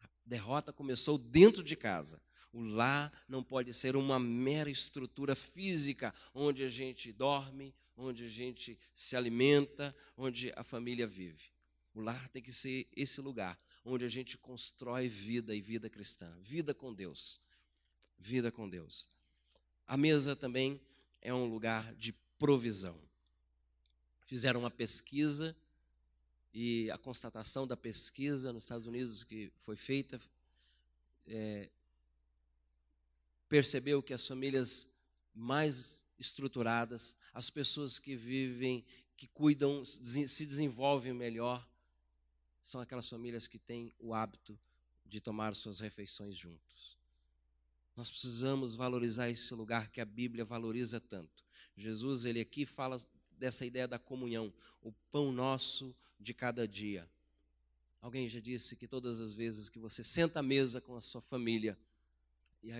A 0.00 0.08
derrota 0.24 0.72
começou 0.72 1.18
dentro 1.18 1.62
de 1.62 1.76
casa. 1.76 2.22
O 2.52 2.60
lar 2.62 3.12
não 3.28 3.44
pode 3.44 3.72
ser 3.74 3.94
uma 3.94 4.18
mera 4.18 4.70
estrutura 4.70 5.36
física 5.36 6.14
onde 6.34 6.64
a 6.64 6.68
gente 6.68 7.12
dorme, 7.12 7.74
onde 7.96 8.24
a 8.24 8.28
gente 8.28 8.78
se 8.94 9.16
alimenta, 9.16 9.94
onde 10.16 10.52
a 10.56 10.64
família 10.64 11.06
vive. 11.06 11.50
O 11.94 12.00
lar 12.00 12.28
tem 12.28 12.42
que 12.42 12.52
ser 12.52 12.88
esse 12.94 13.20
lugar 13.20 13.58
onde 13.84 14.04
a 14.04 14.08
gente 14.08 14.36
constrói 14.36 15.08
vida 15.08 15.54
e 15.54 15.60
vida 15.60 15.88
cristã, 15.88 16.30
vida 16.40 16.74
com 16.74 16.92
Deus. 16.92 17.40
Vida 18.18 18.52
com 18.52 18.68
Deus. 18.68 19.08
A 19.86 19.96
mesa 19.96 20.36
também 20.36 20.80
é 21.20 21.32
um 21.32 21.46
lugar 21.46 21.94
de 21.94 22.12
provisão. 22.38 23.00
Fizeram 24.20 24.60
uma 24.60 24.70
pesquisa 24.70 25.56
e 26.52 26.90
a 26.90 26.98
constatação 26.98 27.66
da 27.66 27.76
pesquisa 27.76 28.52
nos 28.52 28.64
Estados 28.64 28.86
Unidos 28.86 29.24
que 29.24 29.50
foi 29.60 29.76
feita 29.76 30.20
é, 31.26 31.70
percebeu 33.48 34.02
que 34.02 34.14
as 34.14 34.26
famílias 34.26 34.88
mais 35.34 36.04
estruturadas, 36.18 37.14
as 37.32 37.50
pessoas 37.50 37.98
que 37.98 38.16
vivem, 38.16 38.84
que 39.16 39.26
cuidam, 39.28 39.84
se 39.84 40.46
desenvolvem 40.46 41.12
melhor, 41.12 41.66
são 42.62 42.80
aquelas 42.80 43.08
famílias 43.08 43.46
que 43.46 43.58
têm 43.58 43.92
o 43.98 44.14
hábito 44.14 44.58
de 45.06 45.20
tomar 45.20 45.54
suas 45.54 45.80
refeições 45.80 46.36
juntos. 46.36 46.96
Nós 47.96 48.08
precisamos 48.08 48.74
valorizar 48.74 49.28
esse 49.28 49.52
lugar 49.54 49.90
que 49.90 50.00
a 50.00 50.04
Bíblia 50.04 50.44
valoriza 50.44 51.00
tanto. 51.00 51.44
Jesus, 51.76 52.24
ele 52.24 52.40
aqui 52.40 52.64
fala 52.64 53.00
dessa 53.32 53.64
ideia 53.64 53.88
da 53.88 53.98
comunhão, 53.98 54.52
o 54.82 54.92
pão 55.10 55.32
nosso 55.32 55.94
de 56.18 56.32
cada 56.32 56.66
dia. 56.66 57.08
Alguém 58.00 58.28
já 58.28 58.40
disse 58.40 58.76
que 58.76 58.86
todas 58.86 59.20
as 59.20 59.32
vezes 59.32 59.68
que 59.68 59.78
você 59.78 60.02
senta 60.02 60.40
à 60.40 60.42
mesa 60.42 60.80
com 60.80 60.96
a 60.96 61.00
sua 61.00 61.20
família 61.20 61.78
e 62.62 62.70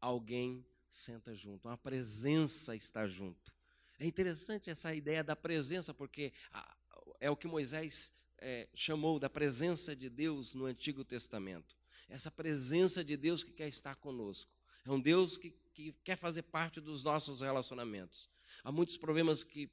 alguém 0.00 0.64
senta 0.88 1.34
junto, 1.34 1.68
uma 1.68 1.76
presença 1.76 2.74
está 2.74 3.06
junto. 3.06 3.54
É 4.00 4.06
interessante 4.06 4.70
essa 4.70 4.94
ideia 4.94 5.22
da 5.22 5.36
presença, 5.36 5.92
porque 5.92 6.32
é 7.20 7.30
o 7.30 7.36
que 7.36 7.46
Moisés 7.46 8.10
é, 8.38 8.66
chamou 8.74 9.18
da 9.18 9.28
presença 9.28 9.94
de 9.94 10.08
Deus 10.08 10.54
no 10.54 10.64
Antigo 10.64 11.04
Testamento. 11.04 11.76
Essa 12.08 12.30
presença 12.30 13.04
de 13.04 13.14
Deus 13.14 13.44
que 13.44 13.52
quer 13.52 13.68
estar 13.68 13.94
conosco. 13.96 14.50
É 14.86 14.90
um 14.90 14.98
Deus 14.98 15.36
que, 15.36 15.50
que 15.74 15.92
quer 16.02 16.16
fazer 16.16 16.44
parte 16.44 16.80
dos 16.80 17.04
nossos 17.04 17.42
relacionamentos. 17.42 18.26
Há 18.64 18.72
muitos 18.72 18.96
problemas 18.96 19.44
que 19.44 19.70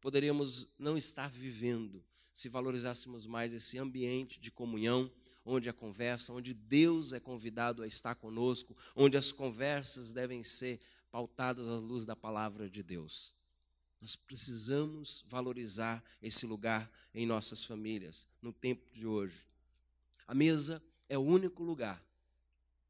poderíamos 0.00 0.66
não 0.78 0.96
estar 0.96 1.30
vivendo 1.30 2.02
se 2.32 2.48
valorizássemos 2.48 3.26
mais 3.26 3.52
esse 3.52 3.78
ambiente 3.78 4.40
de 4.40 4.50
comunhão, 4.50 5.12
onde 5.44 5.68
a 5.68 5.74
conversa, 5.74 6.32
onde 6.32 6.54
Deus 6.54 7.12
é 7.12 7.20
convidado 7.20 7.82
a 7.82 7.86
estar 7.86 8.14
conosco, 8.14 8.74
onde 8.96 9.18
as 9.18 9.30
conversas 9.30 10.14
devem 10.14 10.42
ser 10.42 10.80
pautadas 11.10 11.68
à 11.68 11.76
luz 11.76 12.06
da 12.06 12.16
palavra 12.16 12.70
de 12.70 12.82
Deus. 12.82 13.36
Nós 14.00 14.14
precisamos 14.14 15.24
valorizar 15.28 16.02
esse 16.22 16.46
lugar 16.46 16.90
em 17.12 17.26
nossas 17.26 17.64
famílias, 17.64 18.28
no 18.40 18.52
tempo 18.52 18.88
de 18.92 19.06
hoje. 19.06 19.44
A 20.26 20.34
mesa 20.34 20.82
é 21.08 21.18
o 21.18 21.22
único 21.22 21.64
lugar, 21.64 22.02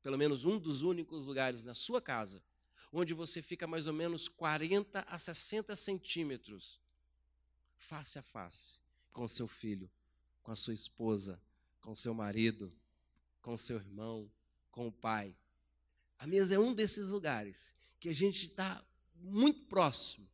pelo 0.02 0.18
menos 0.18 0.44
um 0.44 0.58
dos 0.58 0.82
únicos 0.82 1.26
lugares 1.26 1.62
na 1.62 1.74
sua 1.74 2.00
casa, 2.00 2.42
onde 2.92 3.14
você 3.14 3.40
fica 3.40 3.66
mais 3.66 3.86
ou 3.86 3.92
menos 3.92 4.28
40 4.28 5.00
a 5.00 5.18
60 5.18 5.74
centímetros 5.76 6.80
face 7.76 8.18
a 8.18 8.22
face 8.22 8.82
com 9.12 9.26
seu 9.26 9.48
filho, 9.48 9.90
com 10.42 10.52
a 10.52 10.56
sua 10.56 10.74
esposa, 10.74 11.40
com 11.80 11.94
seu 11.94 12.12
marido, 12.12 12.72
com 13.40 13.56
seu 13.56 13.76
irmão, 13.76 14.30
com 14.70 14.88
o 14.88 14.92
pai. 14.92 15.34
A 16.18 16.26
mesa 16.26 16.54
é 16.54 16.58
um 16.58 16.74
desses 16.74 17.10
lugares 17.10 17.74
que 17.98 18.08
a 18.08 18.12
gente 18.12 18.46
está 18.46 18.84
muito 19.14 19.62
próximo 19.62 20.28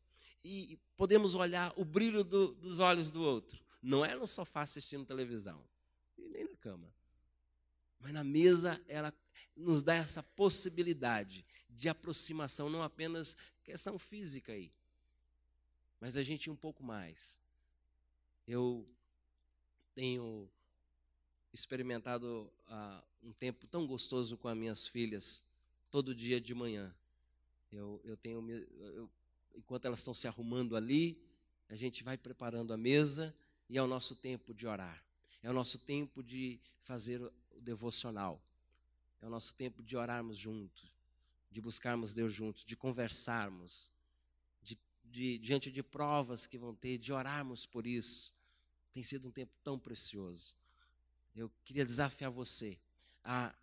e 0.44 0.78
podemos 0.96 1.34
olhar 1.34 1.72
o 1.76 1.84
brilho 1.84 2.22
do, 2.22 2.54
dos 2.54 2.78
olhos 2.78 3.10
do 3.10 3.22
outro. 3.22 3.58
Não 3.82 4.04
é 4.04 4.14
no 4.14 4.26
sofá 4.26 4.62
assistindo 4.62 5.06
televisão 5.06 5.64
e 6.18 6.28
nem 6.28 6.44
na 6.44 6.56
cama. 6.56 6.92
Mas 7.98 8.12
na 8.12 8.22
mesa 8.22 8.80
ela 8.86 9.12
nos 9.56 9.82
dá 9.82 9.94
essa 9.94 10.22
possibilidade 10.22 11.44
de 11.70 11.88
aproximação, 11.88 12.68
não 12.68 12.82
apenas 12.82 13.36
questão 13.62 13.98
física 13.98 14.52
aí, 14.52 14.70
mas 16.00 16.16
a 16.16 16.22
gente 16.22 16.50
um 16.50 16.56
pouco 16.56 16.82
mais. 16.82 17.40
Eu 18.46 18.86
tenho 19.94 20.50
experimentado 21.52 22.52
uh, 22.68 23.02
um 23.22 23.32
tempo 23.32 23.66
tão 23.66 23.86
gostoso 23.86 24.36
com 24.36 24.48
as 24.48 24.56
minhas 24.56 24.86
filhas, 24.86 25.42
todo 25.90 26.14
dia 26.14 26.40
de 26.40 26.54
manhã. 26.54 26.94
Eu, 27.72 28.00
eu 28.04 28.16
tenho, 28.16 28.46
eu, 28.50 29.10
enquanto 29.54 29.86
elas 29.86 30.00
estão 30.00 30.14
se 30.14 30.26
arrumando 30.26 30.76
ali, 30.76 31.22
a 31.68 31.74
gente 31.74 32.02
vai 32.02 32.16
preparando 32.16 32.72
a 32.72 32.76
mesa 32.76 33.34
e 33.68 33.78
é 33.78 33.82
o 33.82 33.86
nosso 33.86 34.14
tempo 34.16 34.52
de 34.52 34.66
orar. 34.66 35.02
É 35.42 35.50
o 35.50 35.52
nosso 35.52 35.78
tempo 35.78 36.22
de 36.22 36.60
fazer 36.82 37.20
o 37.20 37.60
devocional. 37.60 38.42
É 39.20 39.26
o 39.26 39.30
nosso 39.30 39.54
tempo 39.54 39.82
de 39.82 39.96
orarmos 39.96 40.36
juntos, 40.36 40.94
de 41.50 41.60
buscarmos 41.60 42.12
Deus 42.12 42.32
juntos, 42.32 42.64
de 42.64 42.76
conversarmos, 42.76 43.90
de, 44.62 44.78
de, 45.04 45.38
diante 45.38 45.70
de 45.70 45.82
provas 45.82 46.46
que 46.46 46.58
vão 46.58 46.74
ter, 46.74 46.98
de 46.98 47.12
orarmos 47.12 47.64
por 47.64 47.86
isso. 47.86 48.34
Tem 48.92 49.02
sido 49.02 49.28
um 49.28 49.32
tempo 49.32 49.52
tão 49.62 49.78
precioso. 49.78 50.54
Eu 51.34 51.50
queria 51.64 51.84
desafiar 51.84 52.30
você 52.30 52.78
a 53.24 53.54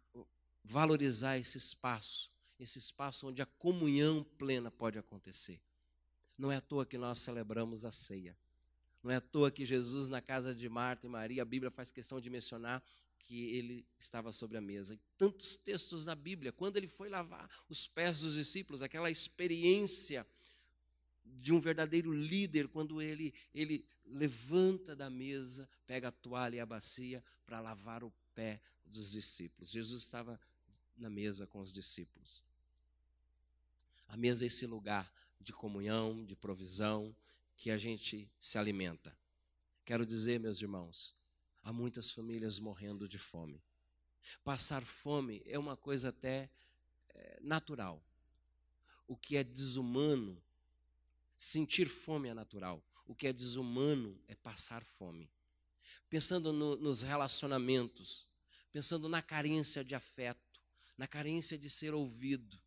valorizar 0.64 1.38
esse 1.38 1.58
espaço, 1.58 2.32
esse 2.60 2.80
espaço 2.80 3.28
onde 3.28 3.42
a 3.42 3.46
comunhão 3.46 4.24
plena 4.38 4.70
pode 4.70 4.98
acontecer. 4.98 5.62
Não 6.42 6.52
é 6.52 6.56
à 6.56 6.62
toa 6.62 6.88
que 6.88 6.98
nós 6.98 7.20
celebramos 7.20 7.86
a 7.86 7.92
ceia. 7.92 8.36
Não 9.04 9.12
é 9.12 9.18
à 9.18 9.22
toa 9.22 9.52
que 9.52 9.64
Jesus, 9.64 10.10
na 10.10 10.20
casa 10.20 10.56
de 10.56 10.68
Marta 10.68 11.06
e 11.06 11.10
Maria, 11.10 11.44
a 11.44 11.46
Bíblia 11.46 11.70
faz 11.70 11.92
questão 11.92 12.20
de 12.20 12.32
mencionar 12.32 12.84
que 13.20 13.56
ele 13.56 13.86
estava 14.00 14.34
sobre 14.34 14.58
a 14.58 14.62
mesa. 14.62 14.96
E 14.96 15.00
tantos 15.20 15.56
textos 15.56 16.04
na 16.04 16.16
Bíblia, 16.16 16.52
quando 16.52 16.78
ele 16.78 16.88
foi 16.88 17.10
lavar 17.10 17.48
os 17.70 17.88
pés 17.88 18.22
dos 18.22 18.34
discípulos, 18.34 18.82
aquela 18.82 19.12
experiência 19.12 20.26
de 21.24 21.54
um 21.54 21.60
verdadeiro 21.60 22.12
líder 22.12 22.68
quando 22.70 23.00
ele, 23.04 23.36
ele 23.54 23.86
levanta 24.04 24.96
da 24.96 25.12
mesa, 25.12 25.70
pega 25.86 26.08
a 26.08 26.12
toalha 26.12 26.56
e 26.56 26.60
a 26.60 26.66
bacia 26.66 27.24
para 27.46 27.60
lavar 27.60 28.04
o 28.04 28.12
pé 28.34 28.60
dos 28.84 29.12
discípulos. 29.12 29.70
Jesus 29.70 30.02
estava 30.02 30.42
na 30.98 31.08
mesa 31.08 31.46
com 31.46 31.60
os 31.60 31.72
discípulos. 31.72 32.44
A 34.08 34.18
mesa 34.18 34.44
é 34.44 34.48
esse 34.48 34.66
lugar 34.66 35.21
de 35.42 35.54
comunhão, 35.54 36.24
de 36.26 36.36
provisão, 36.36 37.16
que 37.58 37.70
a 37.70 37.78
gente 37.78 38.32
se 38.40 38.58
alimenta. 38.58 39.16
Quero 39.86 40.06
dizer, 40.06 40.40
meus 40.40 40.62
irmãos, 40.62 41.16
há 41.64 41.74
muitas 41.74 42.12
famílias 42.12 42.60
morrendo 42.60 43.08
de 43.08 43.18
fome. 43.18 43.64
Passar 44.44 44.84
fome 44.84 45.42
é 45.46 45.58
uma 45.58 45.76
coisa 45.76 46.10
até 46.10 46.50
é, 47.10 47.40
natural. 47.42 48.04
o 49.08 49.18
que 49.18 49.36
é 49.36 49.44
desumano. 49.44 50.42
Sentir 51.36 51.88
fome 51.88 52.30
é 52.30 52.34
natural. 52.34 52.82
O 53.06 53.16
que 53.16 53.28
é 53.28 53.34
desumano 53.34 54.18
é 54.28 54.36
passar 54.36 54.84
fome. 54.84 55.30
Pensando 56.10 56.54
no, 56.54 56.78
nos 56.78 57.02
relacionamentos, 57.02 58.28
pensando 58.72 59.10
na 59.10 59.22
carência 59.22 59.84
de 59.84 59.96
afeto, 59.96 60.62
na 60.98 61.08
carência 61.08 61.58
de 61.58 61.70
ser 61.70 61.94
ouvido, 61.94 62.61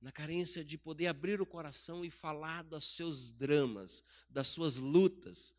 na 0.00 0.12
carência 0.12 0.64
de 0.64 0.78
poder 0.78 1.06
abrir 1.06 1.40
o 1.40 1.46
coração 1.46 2.04
e 2.04 2.10
falar 2.10 2.62
dos 2.62 2.84
seus 2.84 3.30
dramas, 3.30 4.02
das 4.28 4.48
suas 4.48 4.76
lutas. 4.76 5.54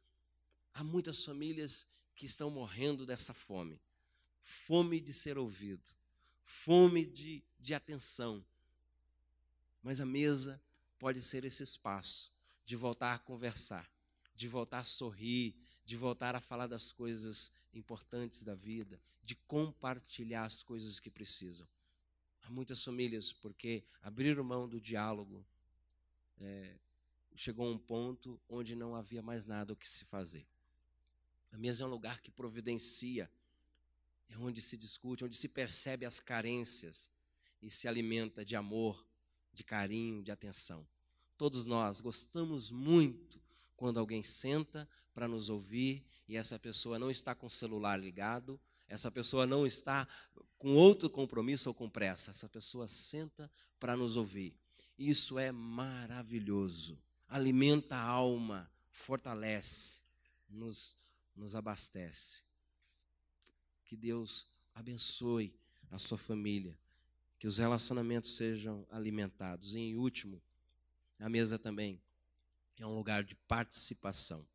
Há 0.74 0.84
muitas 0.84 1.24
famílias 1.26 1.88
que 2.16 2.26
estão 2.26 2.50
morrendo 2.50 3.06
dessa 3.06 3.34
fome 3.34 3.82
fome 4.50 5.00
de 5.00 5.14
ser 5.14 5.38
ouvido, 5.38 5.90
fome 6.44 7.06
de, 7.06 7.44
de 7.60 7.74
atenção. 7.74 8.44
Mas 9.82 10.02
a 10.02 10.06
mesa 10.06 10.62
pode 10.98 11.22
ser 11.22 11.46
esse 11.46 11.64
espaço 11.64 12.34
de 12.66 12.76
voltar 12.76 13.14
a 13.14 13.20
conversar, 13.20 13.90
de 14.36 14.48
voltar 14.48 14.80
a 14.80 14.86
sorrir, 14.86 15.56
de 15.86 15.96
voltar 15.96 16.36
a 16.36 16.42
falar 16.42 16.68
das 16.68 16.92
coisas 16.92 17.52
importantes 17.74 18.44
da 18.44 18.56
vida, 18.56 19.00
de 19.24 19.36
compartilhar 19.36 20.46
as 20.46 20.64
coisas 20.64 21.00
que 21.00 21.10
precisam. 21.10 21.68
Muitas 22.50 22.84
famílias 22.84 23.32
porque 23.32 23.84
abriram 24.02 24.44
mão 24.44 24.68
do 24.68 24.82
diálogo. 24.82 25.46
É, 26.40 26.76
chegou 27.36 27.72
um 27.72 27.78
ponto 27.78 28.40
onde 28.50 28.76
não 28.76 28.96
havia 28.96 29.22
mais 29.22 29.46
nada 29.46 29.74
o 29.74 29.76
que 29.76 29.88
se 29.88 30.04
fazer. 30.06 30.46
A 31.52 31.58
mesa 31.58 31.84
é 31.84 31.88
um 31.88 31.90
lugar 31.90 32.22
que 32.22 32.32
providencia, 32.32 33.30
é 34.30 34.38
onde 34.38 34.62
se 34.62 34.78
discute, 34.78 35.24
onde 35.24 35.36
se 35.36 35.50
percebe 35.50 36.06
as 36.06 36.20
carências 36.20 37.12
e 37.62 37.70
se 37.70 37.88
alimenta 37.88 38.44
de 38.44 38.56
amor, 38.56 39.06
de 39.54 39.64
carinho, 39.64 40.24
de 40.24 40.32
atenção. 40.32 40.88
Todos 41.38 41.66
nós 41.66 42.02
gostamos 42.02 42.70
muito 42.72 43.42
quando 43.76 44.00
alguém 44.00 44.24
senta 44.24 44.88
para 45.14 45.28
nos 45.28 45.50
ouvir 45.50 46.04
e 46.28 46.36
essa 46.36 46.60
pessoa 46.60 47.00
não 47.00 47.10
está 47.10 47.34
com 47.34 47.48
o 47.48 47.50
celular 47.50 47.98
ligado, 47.98 48.60
essa 48.90 49.12
pessoa 49.12 49.46
não 49.46 49.66
está 49.66 50.08
com 50.58 50.76
outro 50.76 51.10
compromisso 51.10 51.70
ou 51.70 51.74
com 51.74 51.90
pressa, 51.90 52.32
essa 52.32 52.50
pessoa 52.50 52.88
senta 52.88 53.50
para 53.80 53.96
nos 53.96 54.18
ouvir. 54.18 54.54
Isso 54.98 55.40
é 55.40 55.52
maravilhoso. 55.52 57.00
Alimenta 57.28 57.96
a 57.96 58.04
alma, 58.04 58.70
fortalece, 58.92 60.02
nos, 60.50 60.98
nos 61.34 61.56
abastece. 61.56 62.44
Que 63.86 63.96
Deus 63.96 64.46
abençoe 64.76 65.56
a 65.90 65.98
sua 65.98 66.18
família, 66.18 66.78
que 67.38 67.48
os 67.48 67.58
relacionamentos 67.58 68.36
sejam 68.36 68.86
alimentados. 68.92 69.74
E, 69.74 69.80
em 69.80 69.96
último, 69.96 70.42
a 71.20 71.30
mesa 71.30 71.58
também 71.58 72.02
é 72.78 72.86
um 72.86 72.96
lugar 72.96 73.24
de 73.24 73.36
participação, 73.36 74.46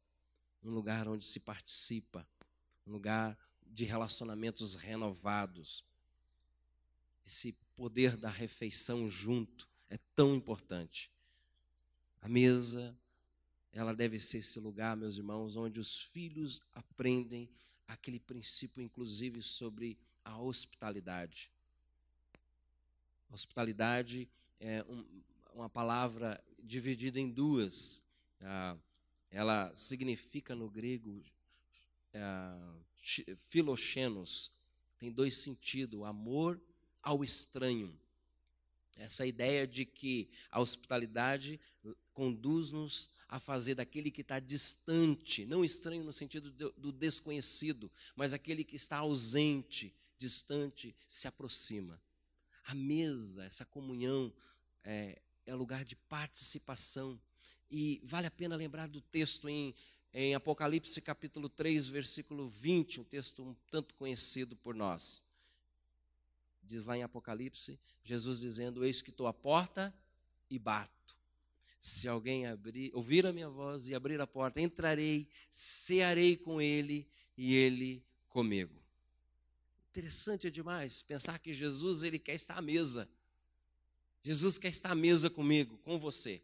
um 0.62 0.70
lugar 0.70 1.08
onde 1.08 1.24
se 1.24 1.40
participa, 1.40 2.26
um 2.86 2.92
lugar 2.92 3.38
de 3.66 3.84
relacionamentos 3.84 4.74
renovados. 4.74 5.84
Esse 7.26 7.56
poder 7.76 8.16
da 8.16 8.28
refeição 8.28 9.08
junto 9.08 9.68
é 9.88 9.98
tão 10.14 10.34
importante. 10.34 11.10
A 12.20 12.28
mesa, 12.28 12.96
ela 13.72 13.94
deve 13.94 14.20
ser 14.20 14.38
esse 14.38 14.58
lugar, 14.58 14.96
meus 14.96 15.16
irmãos, 15.16 15.56
onde 15.56 15.80
os 15.80 16.00
filhos 16.00 16.62
aprendem 16.74 17.48
aquele 17.86 18.18
princípio, 18.18 18.82
inclusive, 18.82 19.42
sobre 19.42 19.98
a 20.24 20.38
hospitalidade. 20.38 21.50
Hospitalidade 23.30 24.28
é 24.60 24.84
um, 24.88 25.04
uma 25.52 25.68
palavra 25.68 26.42
dividida 26.62 27.20
em 27.20 27.30
duas. 27.30 28.00
Ah, 28.40 28.76
ela 29.30 29.74
significa 29.74 30.54
no 30.54 30.70
grego 30.70 31.22
ah, 32.14 32.74
filoxenos, 33.48 34.50
tem 34.98 35.10
dois 35.10 35.36
sentidos: 35.36 36.02
amor 36.04 36.60
ao 37.02 37.22
estranho. 37.22 37.98
Essa 38.96 39.26
ideia 39.26 39.66
de 39.66 39.84
que 39.84 40.30
a 40.50 40.60
hospitalidade 40.60 41.60
conduz-nos 42.12 43.10
a 43.28 43.40
fazer 43.40 43.74
daquele 43.74 44.10
que 44.10 44.20
está 44.20 44.38
distante, 44.38 45.44
não 45.44 45.64
estranho 45.64 46.04
no 46.04 46.12
sentido 46.12 46.50
do 46.52 46.92
desconhecido, 46.92 47.90
mas 48.14 48.32
aquele 48.32 48.62
que 48.62 48.76
está 48.76 48.98
ausente, 48.98 49.92
distante, 50.16 50.94
se 51.08 51.26
aproxima. 51.26 52.00
A 52.66 52.74
mesa, 52.74 53.44
essa 53.44 53.64
comunhão, 53.64 54.32
é, 54.84 55.20
é 55.44 55.54
lugar 55.54 55.84
de 55.84 55.96
participação. 55.96 57.20
E 57.70 58.00
vale 58.04 58.26
a 58.26 58.30
pena 58.30 58.54
lembrar 58.54 58.86
do 58.86 59.00
texto 59.00 59.48
em, 59.48 59.74
em 60.14 60.32
Apocalipse 60.32 61.00
capítulo 61.00 61.48
3, 61.48 61.88
versículo 61.88 62.48
20, 62.48 63.00
um 63.00 63.04
texto 63.04 63.42
um 63.42 63.52
tanto 63.68 63.94
conhecido 63.94 64.54
por 64.54 64.72
nós. 64.72 65.24
Diz 66.62 66.84
lá 66.84 66.96
em 66.96 67.02
Apocalipse, 67.02 67.78
Jesus 68.04 68.38
dizendo: 68.38 68.84
Eis 68.84 69.02
que 69.02 69.10
estou 69.10 69.26
à 69.26 69.34
porta 69.34 69.92
e 70.48 70.56
bato. 70.56 70.92
Se 71.80 72.06
alguém 72.08 72.46
abrir, 72.46 72.94
ouvir 72.94 73.26
a 73.26 73.32
minha 73.32 73.50
voz 73.50 73.88
e 73.88 73.94
abrir 73.94 74.20
a 74.20 74.26
porta, 74.26 74.60
entrarei, 74.60 75.28
cearei 75.50 76.36
com 76.36 76.62
ele 76.62 77.06
e 77.36 77.54
ele 77.54 78.02
comigo. 78.28 78.80
Interessante 79.90 80.50
demais 80.50 81.02
pensar 81.02 81.38
que 81.40 81.52
Jesus 81.52 82.04
ele 82.04 82.20
quer 82.20 82.34
estar 82.34 82.56
à 82.56 82.62
mesa. 82.62 83.08
Jesus 84.22 84.58
quer 84.58 84.68
estar 84.68 84.92
à 84.92 84.94
mesa 84.94 85.28
comigo, 85.28 85.76
com 85.78 85.98
você, 85.98 86.40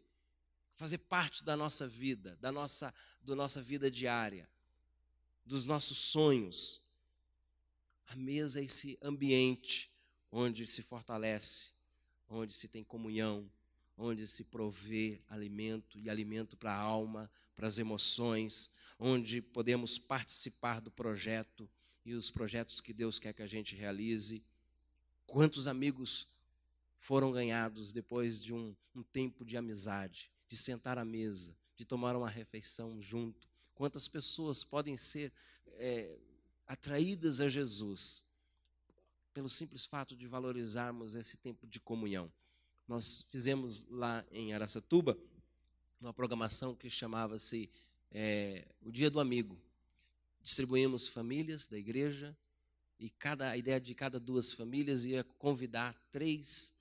fazer 0.75 0.97
parte 0.99 1.43
da 1.43 1.55
nossa 1.55 1.87
vida, 1.87 2.37
da 2.41 2.51
nossa, 2.51 2.93
da 3.21 3.35
nossa 3.35 3.61
vida 3.61 3.89
diária, 3.89 4.49
dos 5.45 5.65
nossos 5.65 5.97
sonhos. 5.97 6.81
A 8.07 8.15
mesa 8.15 8.59
é 8.59 8.63
esse 8.63 8.97
ambiente 9.01 9.91
onde 10.31 10.65
se 10.65 10.81
fortalece, 10.81 11.71
onde 12.29 12.53
se 12.53 12.67
tem 12.67 12.83
comunhão, 12.83 13.49
onde 13.97 14.27
se 14.27 14.43
provê 14.43 15.21
alimento 15.27 15.99
e 15.99 16.09
alimento 16.09 16.57
para 16.57 16.73
a 16.73 16.79
alma, 16.79 17.29
para 17.55 17.67
as 17.67 17.77
emoções, 17.77 18.71
onde 18.97 19.41
podemos 19.41 19.97
participar 19.97 20.79
do 20.79 20.91
projeto 20.91 21.69
e 22.05 22.13
os 22.13 22.31
projetos 22.31 22.81
que 22.81 22.93
Deus 22.93 23.19
quer 23.19 23.33
que 23.33 23.41
a 23.41 23.47
gente 23.47 23.75
realize. 23.75 24.43
Quantos 25.27 25.67
amigos 25.67 26.27
foram 26.97 27.31
ganhados 27.31 27.91
depois 27.91 28.41
de 28.41 28.53
um, 28.53 28.75
um 28.95 29.03
tempo 29.03 29.45
de 29.45 29.57
amizade, 29.57 30.31
de 30.51 30.57
sentar 30.57 30.97
à 30.97 31.05
mesa, 31.05 31.55
de 31.77 31.85
tomar 31.85 32.13
uma 32.13 32.29
refeição 32.29 33.01
junto. 33.01 33.47
Quantas 33.73 34.05
pessoas 34.09 34.65
podem 34.65 34.97
ser 34.97 35.31
é, 35.77 36.19
atraídas 36.67 37.39
a 37.39 37.47
Jesus 37.47 38.25
pelo 39.33 39.49
simples 39.49 39.85
fato 39.85 40.13
de 40.13 40.27
valorizarmos 40.27 41.15
esse 41.15 41.37
tempo 41.37 41.65
de 41.65 41.79
comunhão. 41.79 42.29
Nós 42.85 43.25
fizemos 43.31 43.87
lá 43.87 44.25
em 44.29 44.53
Aracatuba 44.53 45.17
uma 46.01 46.13
programação 46.13 46.75
que 46.75 46.89
chamava-se 46.89 47.69
é, 48.11 48.67
o 48.81 48.91
Dia 48.91 49.09
do 49.09 49.21
Amigo. 49.21 49.57
Distribuímos 50.43 51.07
famílias 51.07 51.65
da 51.65 51.77
igreja 51.77 52.37
e 52.99 53.09
cada 53.09 53.51
a 53.51 53.55
ideia 53.55 53.79
de 53.79 53.95
cada 53.95 54.19
duas 54.19 54.51
famílias 54.51 55.05
ia 55.05 55.23
convidar 55.23 55.95
três 56.11 56.73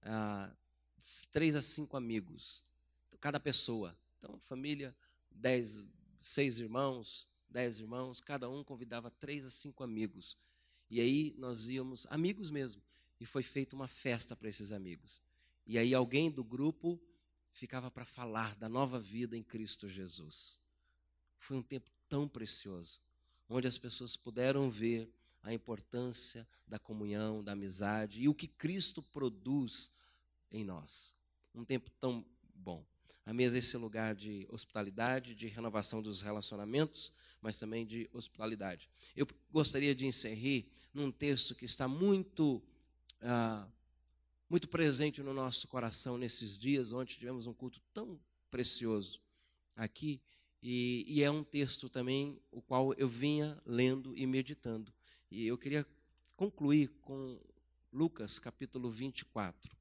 ah, 0.00 0.50
três 1.30 1.54
a 1.56 1.60
cinco 1.60 1.94
amigos, 1.94 2.62
cada 3.20 3.38
pessoa. 3.40 3.96
Então, 4.16 4.38
família, 4.40 4.94
dez, 5.30 5.84
seis 6.20 6.58
irmãos, 6.58 7.26
dez 7.48 7.78
irmãos, 7.78 8.20
cada 8.20 8.48
um 8.48 8.62
convidava 8.64 9.10
três 9.10 9.44
a 9.44 9.50
cinco 9.50 9.82
amigos. 9.82 10.36
E 10.90 11.00
aí 11.00 11.34
nós 11.38 11.68
íamos, 11.68 12.06
amigos 12.10 12.50
mesmo, 12.50 12.82
e 13.20 13.26
foi 13.26 13.42
feita 13.42 13.76
uma 13.76 13.88
festa 13.88 14.34
para 14.34 14.48
esses 14.48 14.72
amigos. 14.72 15.20
E 15.66 15.78
aí 15.78 15.94
alguém 15.94 16.30
do 16.30 16.42
grupo 16.42 17.00
ficava 17.52 17.90
para 17.90 18.04
falar 18.04 18.54
da 18.56 18.68
nova 18.68 18.98
vida 18.98 19.36
em 19.36 19.42
Cristo 19.42 19.88
Jesus. 19.88 20.60
Foi 21.38 21.56
um 21.56 21.62
tempo 21.62 21.90
tão 22.08 22.28
precioso, 22.28 23.00
onde 23.48 23.66
as 23.66 23.76
pessoas 23.76 24.16
puderam 24.16 24.70
ver 24.70 25.12
a 25.42 25.52
importância 25.52 26.46
da 26.66 26.78
comunhão, 26.78 27.42
da 27.42 27.52
amizade 27.52 28.22
e 28.22 28.28
o 28.28 28.34
que 28.34 28.48
Cristo 28.48 29.02
produz 29.02 29.90
em 30.50 30.64
nós. 30.64 31.16
Um 31.54 31.64
tempo 31.64 31.90
tão 31.98 32.24
bom. 32.54 32.84
A 33.28 33.34
mesa 33.34 33.58
é 33.58 33.58
esse 33.58 33.76
lugar 33.76 34.14
de 34.14 34.48
hospitalidade, 34.48 35.34
de 35.34 35.48
renovação 35.48 36.00
dos 36.00 36.22
relacionamentos, 36.22 37.12
mas 37.42 37.58
também 37.58 37.84
de 37.84 38.08
hospitalidade. 38.10 38.88
Eu 39.14 39.28
gostaria 39.52 39.94
de 39.94 40.06
encerrar 40.06 40.64
num 40.94 41.12
texto 41.12 41.54
que 41.54 41.66
está 41.66 41.86
muito, 41.86 42.62
ah, 43.20 43.68
muito 44.48 44.66
presente 44.66 45.22
no 45.22 45.34
nosso 45.34 45.68
coração 45.68 46.16
nesses 46.16 46.56
dias, 46.56 46.90
onde 46.90 47.18
tivemos 47.18 47.46
um 47.46 47.52
culto 47.52 47.82
tão 47.92 48.18
precioso 48.50 49.20
aqui, 49.76 50.22
e, 50.62 51.04
e 51.06 51.22
é 51.22 51.30
um 51.30 51.44
texto 51.44 51.90
também 51.90 52.40
o 52.50 52.62
qual 52.62 52.94
eu 52.94 53.06
vinha 53.06 53.60
lendo 53.66 54.16
e 54.16 54.26
meditando. 54.26 54.90
E 55.30 55.46
eu 55.46 55.58
queria 55.58 55.86
concluir 56.34 56.88
com 57.02 57.38
Lucas 57.92 58.38
capítulo 58.38 58.90
24. 58.90 59.77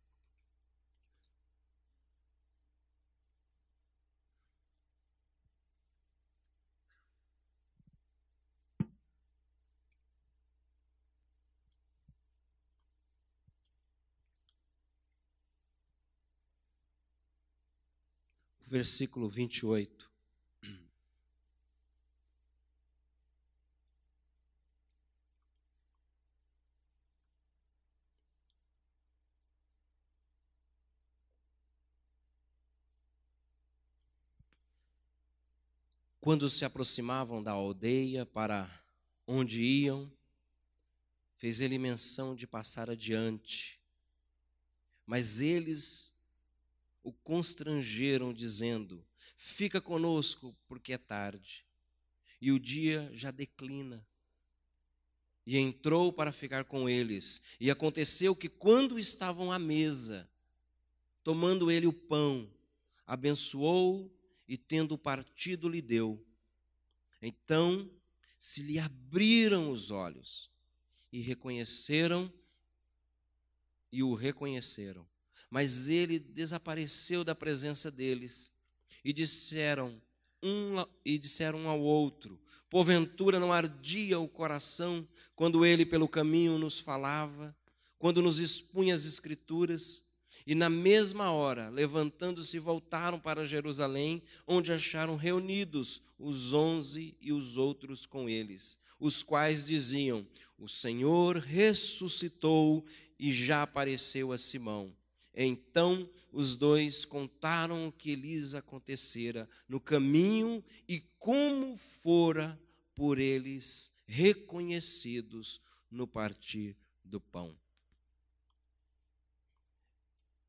Versículo 18.67 19.30
28. 19.30 20.12
Quando 36.19 36.49
se 36.49 36.65
aproximavam 36.65 37.41
da 37.41 37.51
aldeia 37.51 38.25
para 38.25 38.69
onde 39.25 39.63
iam, 39.63 40.12
fez 41.38 41.62
ele 41.62 41.77
menção 41.77 42.36
de 42.36 42.45
passar 42.45 42.89
adiante. 42.89 43.80
Mas 45.06 45.39
eles 45.39 46.13
o 47.08 47.13
constrangeram, 47.13 48.34
dizendo: 48.34 49.02
Fica 49.38 49.80
conosco, 49.80 50.54
porque 50.67 50.91
é 50.91 50.98
tarde, 50.98 51.65
e 52.41 52.52
o 52.52 52.60
dia 52.60 53.10
já 53.13 53.32
declina. 53.32 54.06
E 55.46 55.58
entrou 55.58 56.12
para 56.12 56.34
ficar 56.34 56.65
com 56.65 56.89
eles. 56.89 57.41
E 57.62 57.72
aconteceu 57.72 58.36
que, 58.36 58.50
quando 58.50 59.00
estavam 59.00 59.54
à 59.54 59.58
mesa, 59.58 60.30
tomando 61.24 61.72
ele 61.72 61.88
o 61.88 61.93
pão, 61.93 62.52
abençoou 63.06 64.13
e, 64.46 64.58
tendo 64.58 64.98
partido, 64.98 65.70
lhe 65.70 65.82
deu. 65.82 66.22
Então 67.22 67.89
se 68.38 68.62
lhe 68.62 68.78
abriram 68.78 69.72
os 69.72 69.91
olhos 69.91 70.52
e 71.12 71.22
reconheceram 71.22 72.32
e 73.89 74.04
o 74.04 74.13
reconheceram. 74.13 75.08
Mas 75.50 75.90
ele 75.90 76.20
desapareceu 76.20 77.24
da 77.24 77.34
presença 77.34 77.90
deles 77.90 78.52
e 79.04 79.14
disseram 79.14 80.02
um 80.44 80.86
e 81.06 81.18
disseram 81.18 81.60
um 81.60 81.70
ao 81.70 81.80
outro: 81.80 82.40
Porventura 82.70 83.40
não 83.40 83.54
ardia 83.54 84.20
o 84.20 84.28
coração 84.28 85.08
quando 85.36 85.66
ele 85.66 85.86
pelo 85.86 86.08
caminho 86.08 86.58
nos 86.58 86.80
falava, 86.80 87.56
quando 87.98 88.22
nos 88.22 88.40
expunha 88.40 88.94
as 88.94 89.06
escrituras? 89.06 90.04
E 90.46 90.56
na 90.56 90.70
mesma 90.70 91.32
hora, 91.32 91.70
levantando-se, 91.70 92.58
voltaram 92.58 93.20
para 93.20 93.46
Jerusalém, 93.46 94.24
onde 94.48 94.72
acharam 94.72 95.18
reunidos 95.18 96.02
os 96.18 96.54
onze 96.54 97.16
e 97.20 97.34
os 97.34 97.58
outros 97.58 98.06
com 98.06 98.30
eles, 98.30 98.80
os 99.00 99.22
quais 99.22 99.66
diziam: 99.66 100.26
O 100.58 100.68
Senhor 100.68 101.38
ressuscitou 101.38 102.86
e 103.20 103.32
já 103.32 103.64
apareceu 103.64 104.32
a 104.32 104.38
Simão. 104.38 104.96
Então 105.45 106.10
os 106.32 106.58
dois 106.58 107.06
contaram 107.06 107.88
o 107.88 107.91
que 107.91 108.15
lhes 108.15 108.56
acontecera 108.56 109.47
no 109.69 109.80
caminho 109.80 110.63
e 110.88 111.00
como 111.19 111.78
fora 111.78 112.60
por 112.95 113.19
eles 113.19 113.95
reconhecidos 114.08 115.62
no 115.91 116.08
partir 116.08 116.76
do 117.04 117.21
pão 117.21 117.56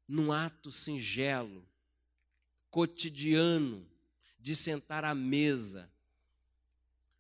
num 0.09 0.33
ato 0.33 0.73
singelo, 0.73 1.69
cotidiano, 2.71 3.87
de 4.41 4.57
sentar 4.57 5.05
à 5.05 5.15
mesa. 5.15 5.93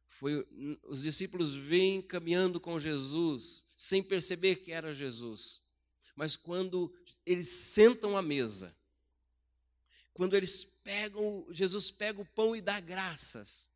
Foi, 0.06 0.48
os 0.84 1.02
discípulos 1.02 1.54
vêm 1.54 2.00
caminhando 2.00 2.58
com 2.58 2.80
Jesus, 2.80 3.62
sem 3.76 4.02
perceber 4.02 4.56
que 4.56 4.72
era 4.72 4.94
Jesus. 4.94 5.62
Mas 6.18 6.34
quando 6.34 6.92
eles 7.24 7.48
sentam 7.48 8.16
à 8.16 8.20
mesa, 8.20 8.76
quando 10.12 10.34
eles 10.34 10.64
pegam, 10.82 11.46
Jesus 11.48 11.92
pega 11.92 12.20
o 12.20 12.26
pão 12.26 12.56
e 12.56 12.60
dá 12.60 12.80
graças, 12.80 13.70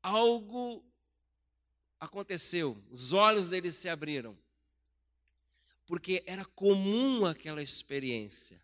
algo 0.00 0.84
aconteceu, 1.98 2.80
os 2.88 3.12
olhos 3.12 3.48
deles 3.48 3.74
se 3.74 3.88
abriram 3.88 4.38
porque 5.86 6.22
era 6.24 6.44
comum 6.44 7.26
aquela 7.26 7.60
experiência. 7.60 8.62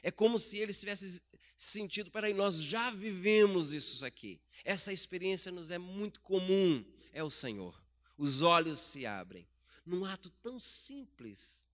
É 0.00 0.12
como 0.12 0.38
se 0.38 0.56
eles 0.56 0.78
tivessem 0.78 1.20
sentido, 1.56 2.12
peraí, 2.12 2.32
nós 2.32 2.62
já 2.62 2.92
vivemos 2.92 3.72
isso 3.72 4.06
aqui. 4.06 4.40
Essa 4.64 4.92
experiência 4.92 5.50
nos 5.50 5.72
é 5.72 5.78
muito 5.78 6.20
comum, 6.20 6.84
é 7.12 7.24
o 7.24 7.30
Senhor. 7.30 7.82
Os 8.16 8.40
olhos 8.40 8.78
se 8.78 9.04
abrem. 9.04 9.48
Num 9.84 10.04
ato 10.04 10.30
tão 10.40 10.60
simples, 10.60 11.67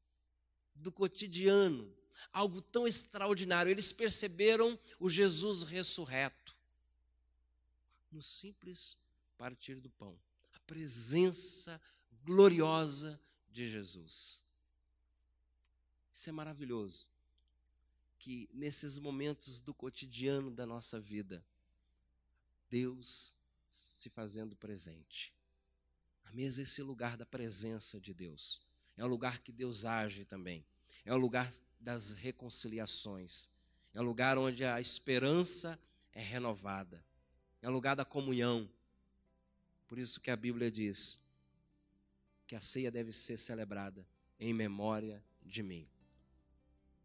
do 0.74 0.90
cotidiano, 0.90 1.94
algo 2.32 2.60
tão 2.60 2.86
extraordinário. 2.86 3.70
Eles 3.70 3.92
perceberam 3.92 4.78
o 4.98 5.08
Jesus 5.08 5.62
ressurreto. 5.62 6.56
No 8.10 8.22
simples 8.22 8.96
partir 9.36 9.76
do 9.80 9.90
pão. 9.90 10.18
A 10.52 10.58
presença 10.60 11.80
gloriosa 12.24 13.20
de 13.50 13.68
Jesus. 13.68 14.42
Isso 16.12 16.28
é 16.28 16.32
maravilhoso. 16.32 17.08
Que 18.18 18.48
nesses 18.52 18.98
momentos 18.98 19.60
do 19.60 19.74
cotidiano 19.74 20.50
da 20.50 20.64
nossa 20.64 20.98
vida, 20.98 21.44
Deus 22.70 23.36
se 23.68 24.08
fazendo 24.08 24.56
presente. 24.56 25.34
A 26.24 26.32
mesa 26.32 26.62
é 26.62 26.64
esse 26.64 26.82
lugar 26.82 27.16
da 27.16 27.26
presença 27.26 28.00
de 28.00 28.14
Deus. 28.14 28.63
É 28.96 29.04
o 29.04 29.08
lugar 29.08 29.40
que 29.40 29.52
Deus 29.52 29.84
age 29.84 30.24
também. 30.24 30.64
É 31.04 31.12
o 31.12 31.16
lugar 31.16 31.52
das 31.80 32.12
reconciliações. 32.12 33.48
É 33.92 34.00
o 34.00 34.04
lugar 34.04 34.38
onde 34.38 34.64
a 34.64 34.80
esperança 34.80 35.78
é 36.12 36.22
renovada. 36.22 37.04
É 37.60 37.68
o 37.68 37.72
lugar 37.72 37.96
da 37.96 38.04
comunhão. 38.04 38.68
Por 39.86 39.98
isso 39.98 40.20
que 40.20 40.30
a 40.30 40.36
Bíblia 40.36 40.70
diz 40.70 41.22
que 42.46 42.54
a 42.54 42.60
ceia 42.60 42.90
deve 42.90 43.12
ser 43.12 43.38
celebrada 43.38 44.06
em 44.38 44.52
memória 44.52 45.22
de 45.42 45.62
mim 45.62 45.88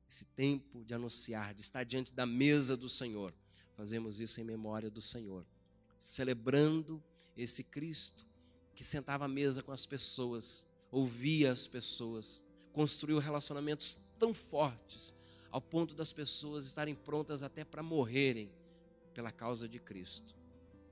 esse 0.10 0.25
tempo 0.25 0.84
de 0.84 0.93
anunciar, 0.93 1.54
de 1.54 1.62
estar 1.62 1.84
diante 1.84 2.12
da 2.12 2.25
mesa 2.25 2.75
do 2.75 2.89
Senhor. 2.89 3.34
Fazemos 3.75 4.19
isso 4.19 4.41
em 4.41 4.43
memória 4.43 4.89
do 4.89 5.02
Senhor, 5.02 5.45
celebrando 5.97 7.02
esse 7.38 7.63
Cristo 7.63 8.28
que 8.75 8.84
sentava 8.84 9.25
à 9.25 9.28
mesa 9.28 9.62
com 9.62 9.71
as 9.71 9.86
pessoas, 9.86 10.67
ouvia 10.91 11.52
as 11.52 11.67
pessoas, 11.67 12.43
construiu 12.73 13.19
relacionamentos 13.19 13.97
tão 14.17 14.34
fortes 14.34 15.15
ao 15.52 15.62
ponto 15.62 15.95
das 15.95 16.13
pessoas 16.13 16.65
estarem 16.65 16.95
prontas 16.95 17.43
até 17.43 17.63
para 17.63 17.82
morrerem 17.82 18.52
pela 19.13 19.32
causa 19.32 19.67
de 19.67 19.80
Cristo. 19.80 20.36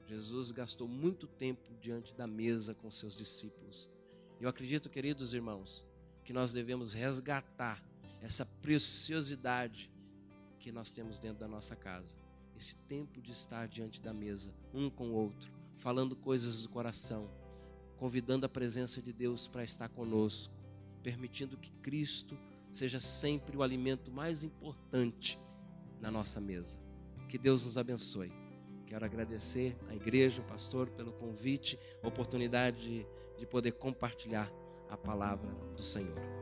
Jesus 0.08 0.52
gastou 0.52 0.88
muito 0.88 1.28
tempo 1.28 1.74
diante 1.82 2.16
da 2.16 2.26
mesa 2.26 2.74
com 2.74 2.90
seus 2.90 3.16
discípulos. 3.16 3.90
Eu 4.40 4.48
acredito, 4.48 4.90
queridos 4.90 5.34
irmãos, 5.34 5.86
que 6.24 6.34
nós 6.34 6.54
devemos 6.54 6.94
resgatar 6.94 7.84
essa 8.22 8.46
preciosidade 8.46 9.92
que 10.60 10.72
nós 10.72 10.92
temos 10.92 11.20
dentro 11.20 11.40
da 11.40 11.48
nossa 11.48 11.76
casa. 11.76 12.16
Esse 12.56 12.76
tempo 12.88 13.22
de 13.22 13.32
estar 13.32 13.68
diante 13.68 14.02
da 14.02 14.14
mesa, 14.14 14.54
um 14.74 14.90
com 14.90 15.10
o 15.10 15.14
outro, 15.14 15.52
falando 15.78 16.16
coisas 16.16 16.64
do 16.64 16.70
coração, 16.70 17.30
convidando 17.98 18.46
a 18.46 18.50
presença 18.50 19.02
de 19.02 19.12
Deus 19.12 19.48
para 19.48 19.64
estar 19.64 19.90
conosco, 19.90 20.54
permitindo 21.04 21.58
que 21.58 21.72
Cristo 21.82 22.38
seja 22.72 23.00
sempre 23.00 23.58
o 23.58 23.64
alimento 23.64 24.12
mais 24.12 24.44
importante 24.44 25.40
na 26.00 26.12
nossa 26.12 26.40
mesa. 26.40 26.78
Que 27.28 27.38
Deus 27.38 27.66
nos 27.66 27.78
abençoe. 27.78 28.32
Quero 28.86 29.04
agradecer 29.04 29.76
à 29.90 29.96
igreja, 29.96 30.42
ao 30.42 30.48
pastor, 30.48 30.90
pelo 30.92 31.12
convite, 31.12 31.78
a 32.02 32.08
oportunidade 32.08 32.80
de, 32.80 33.06
de 33.38 33.46
poder 33.46 33.74
compartilhar 33.74 34.50
a 34.90 34.96
palavra 34.96 35.54
do 35.76 35.84
Senhor. 35.84 36.37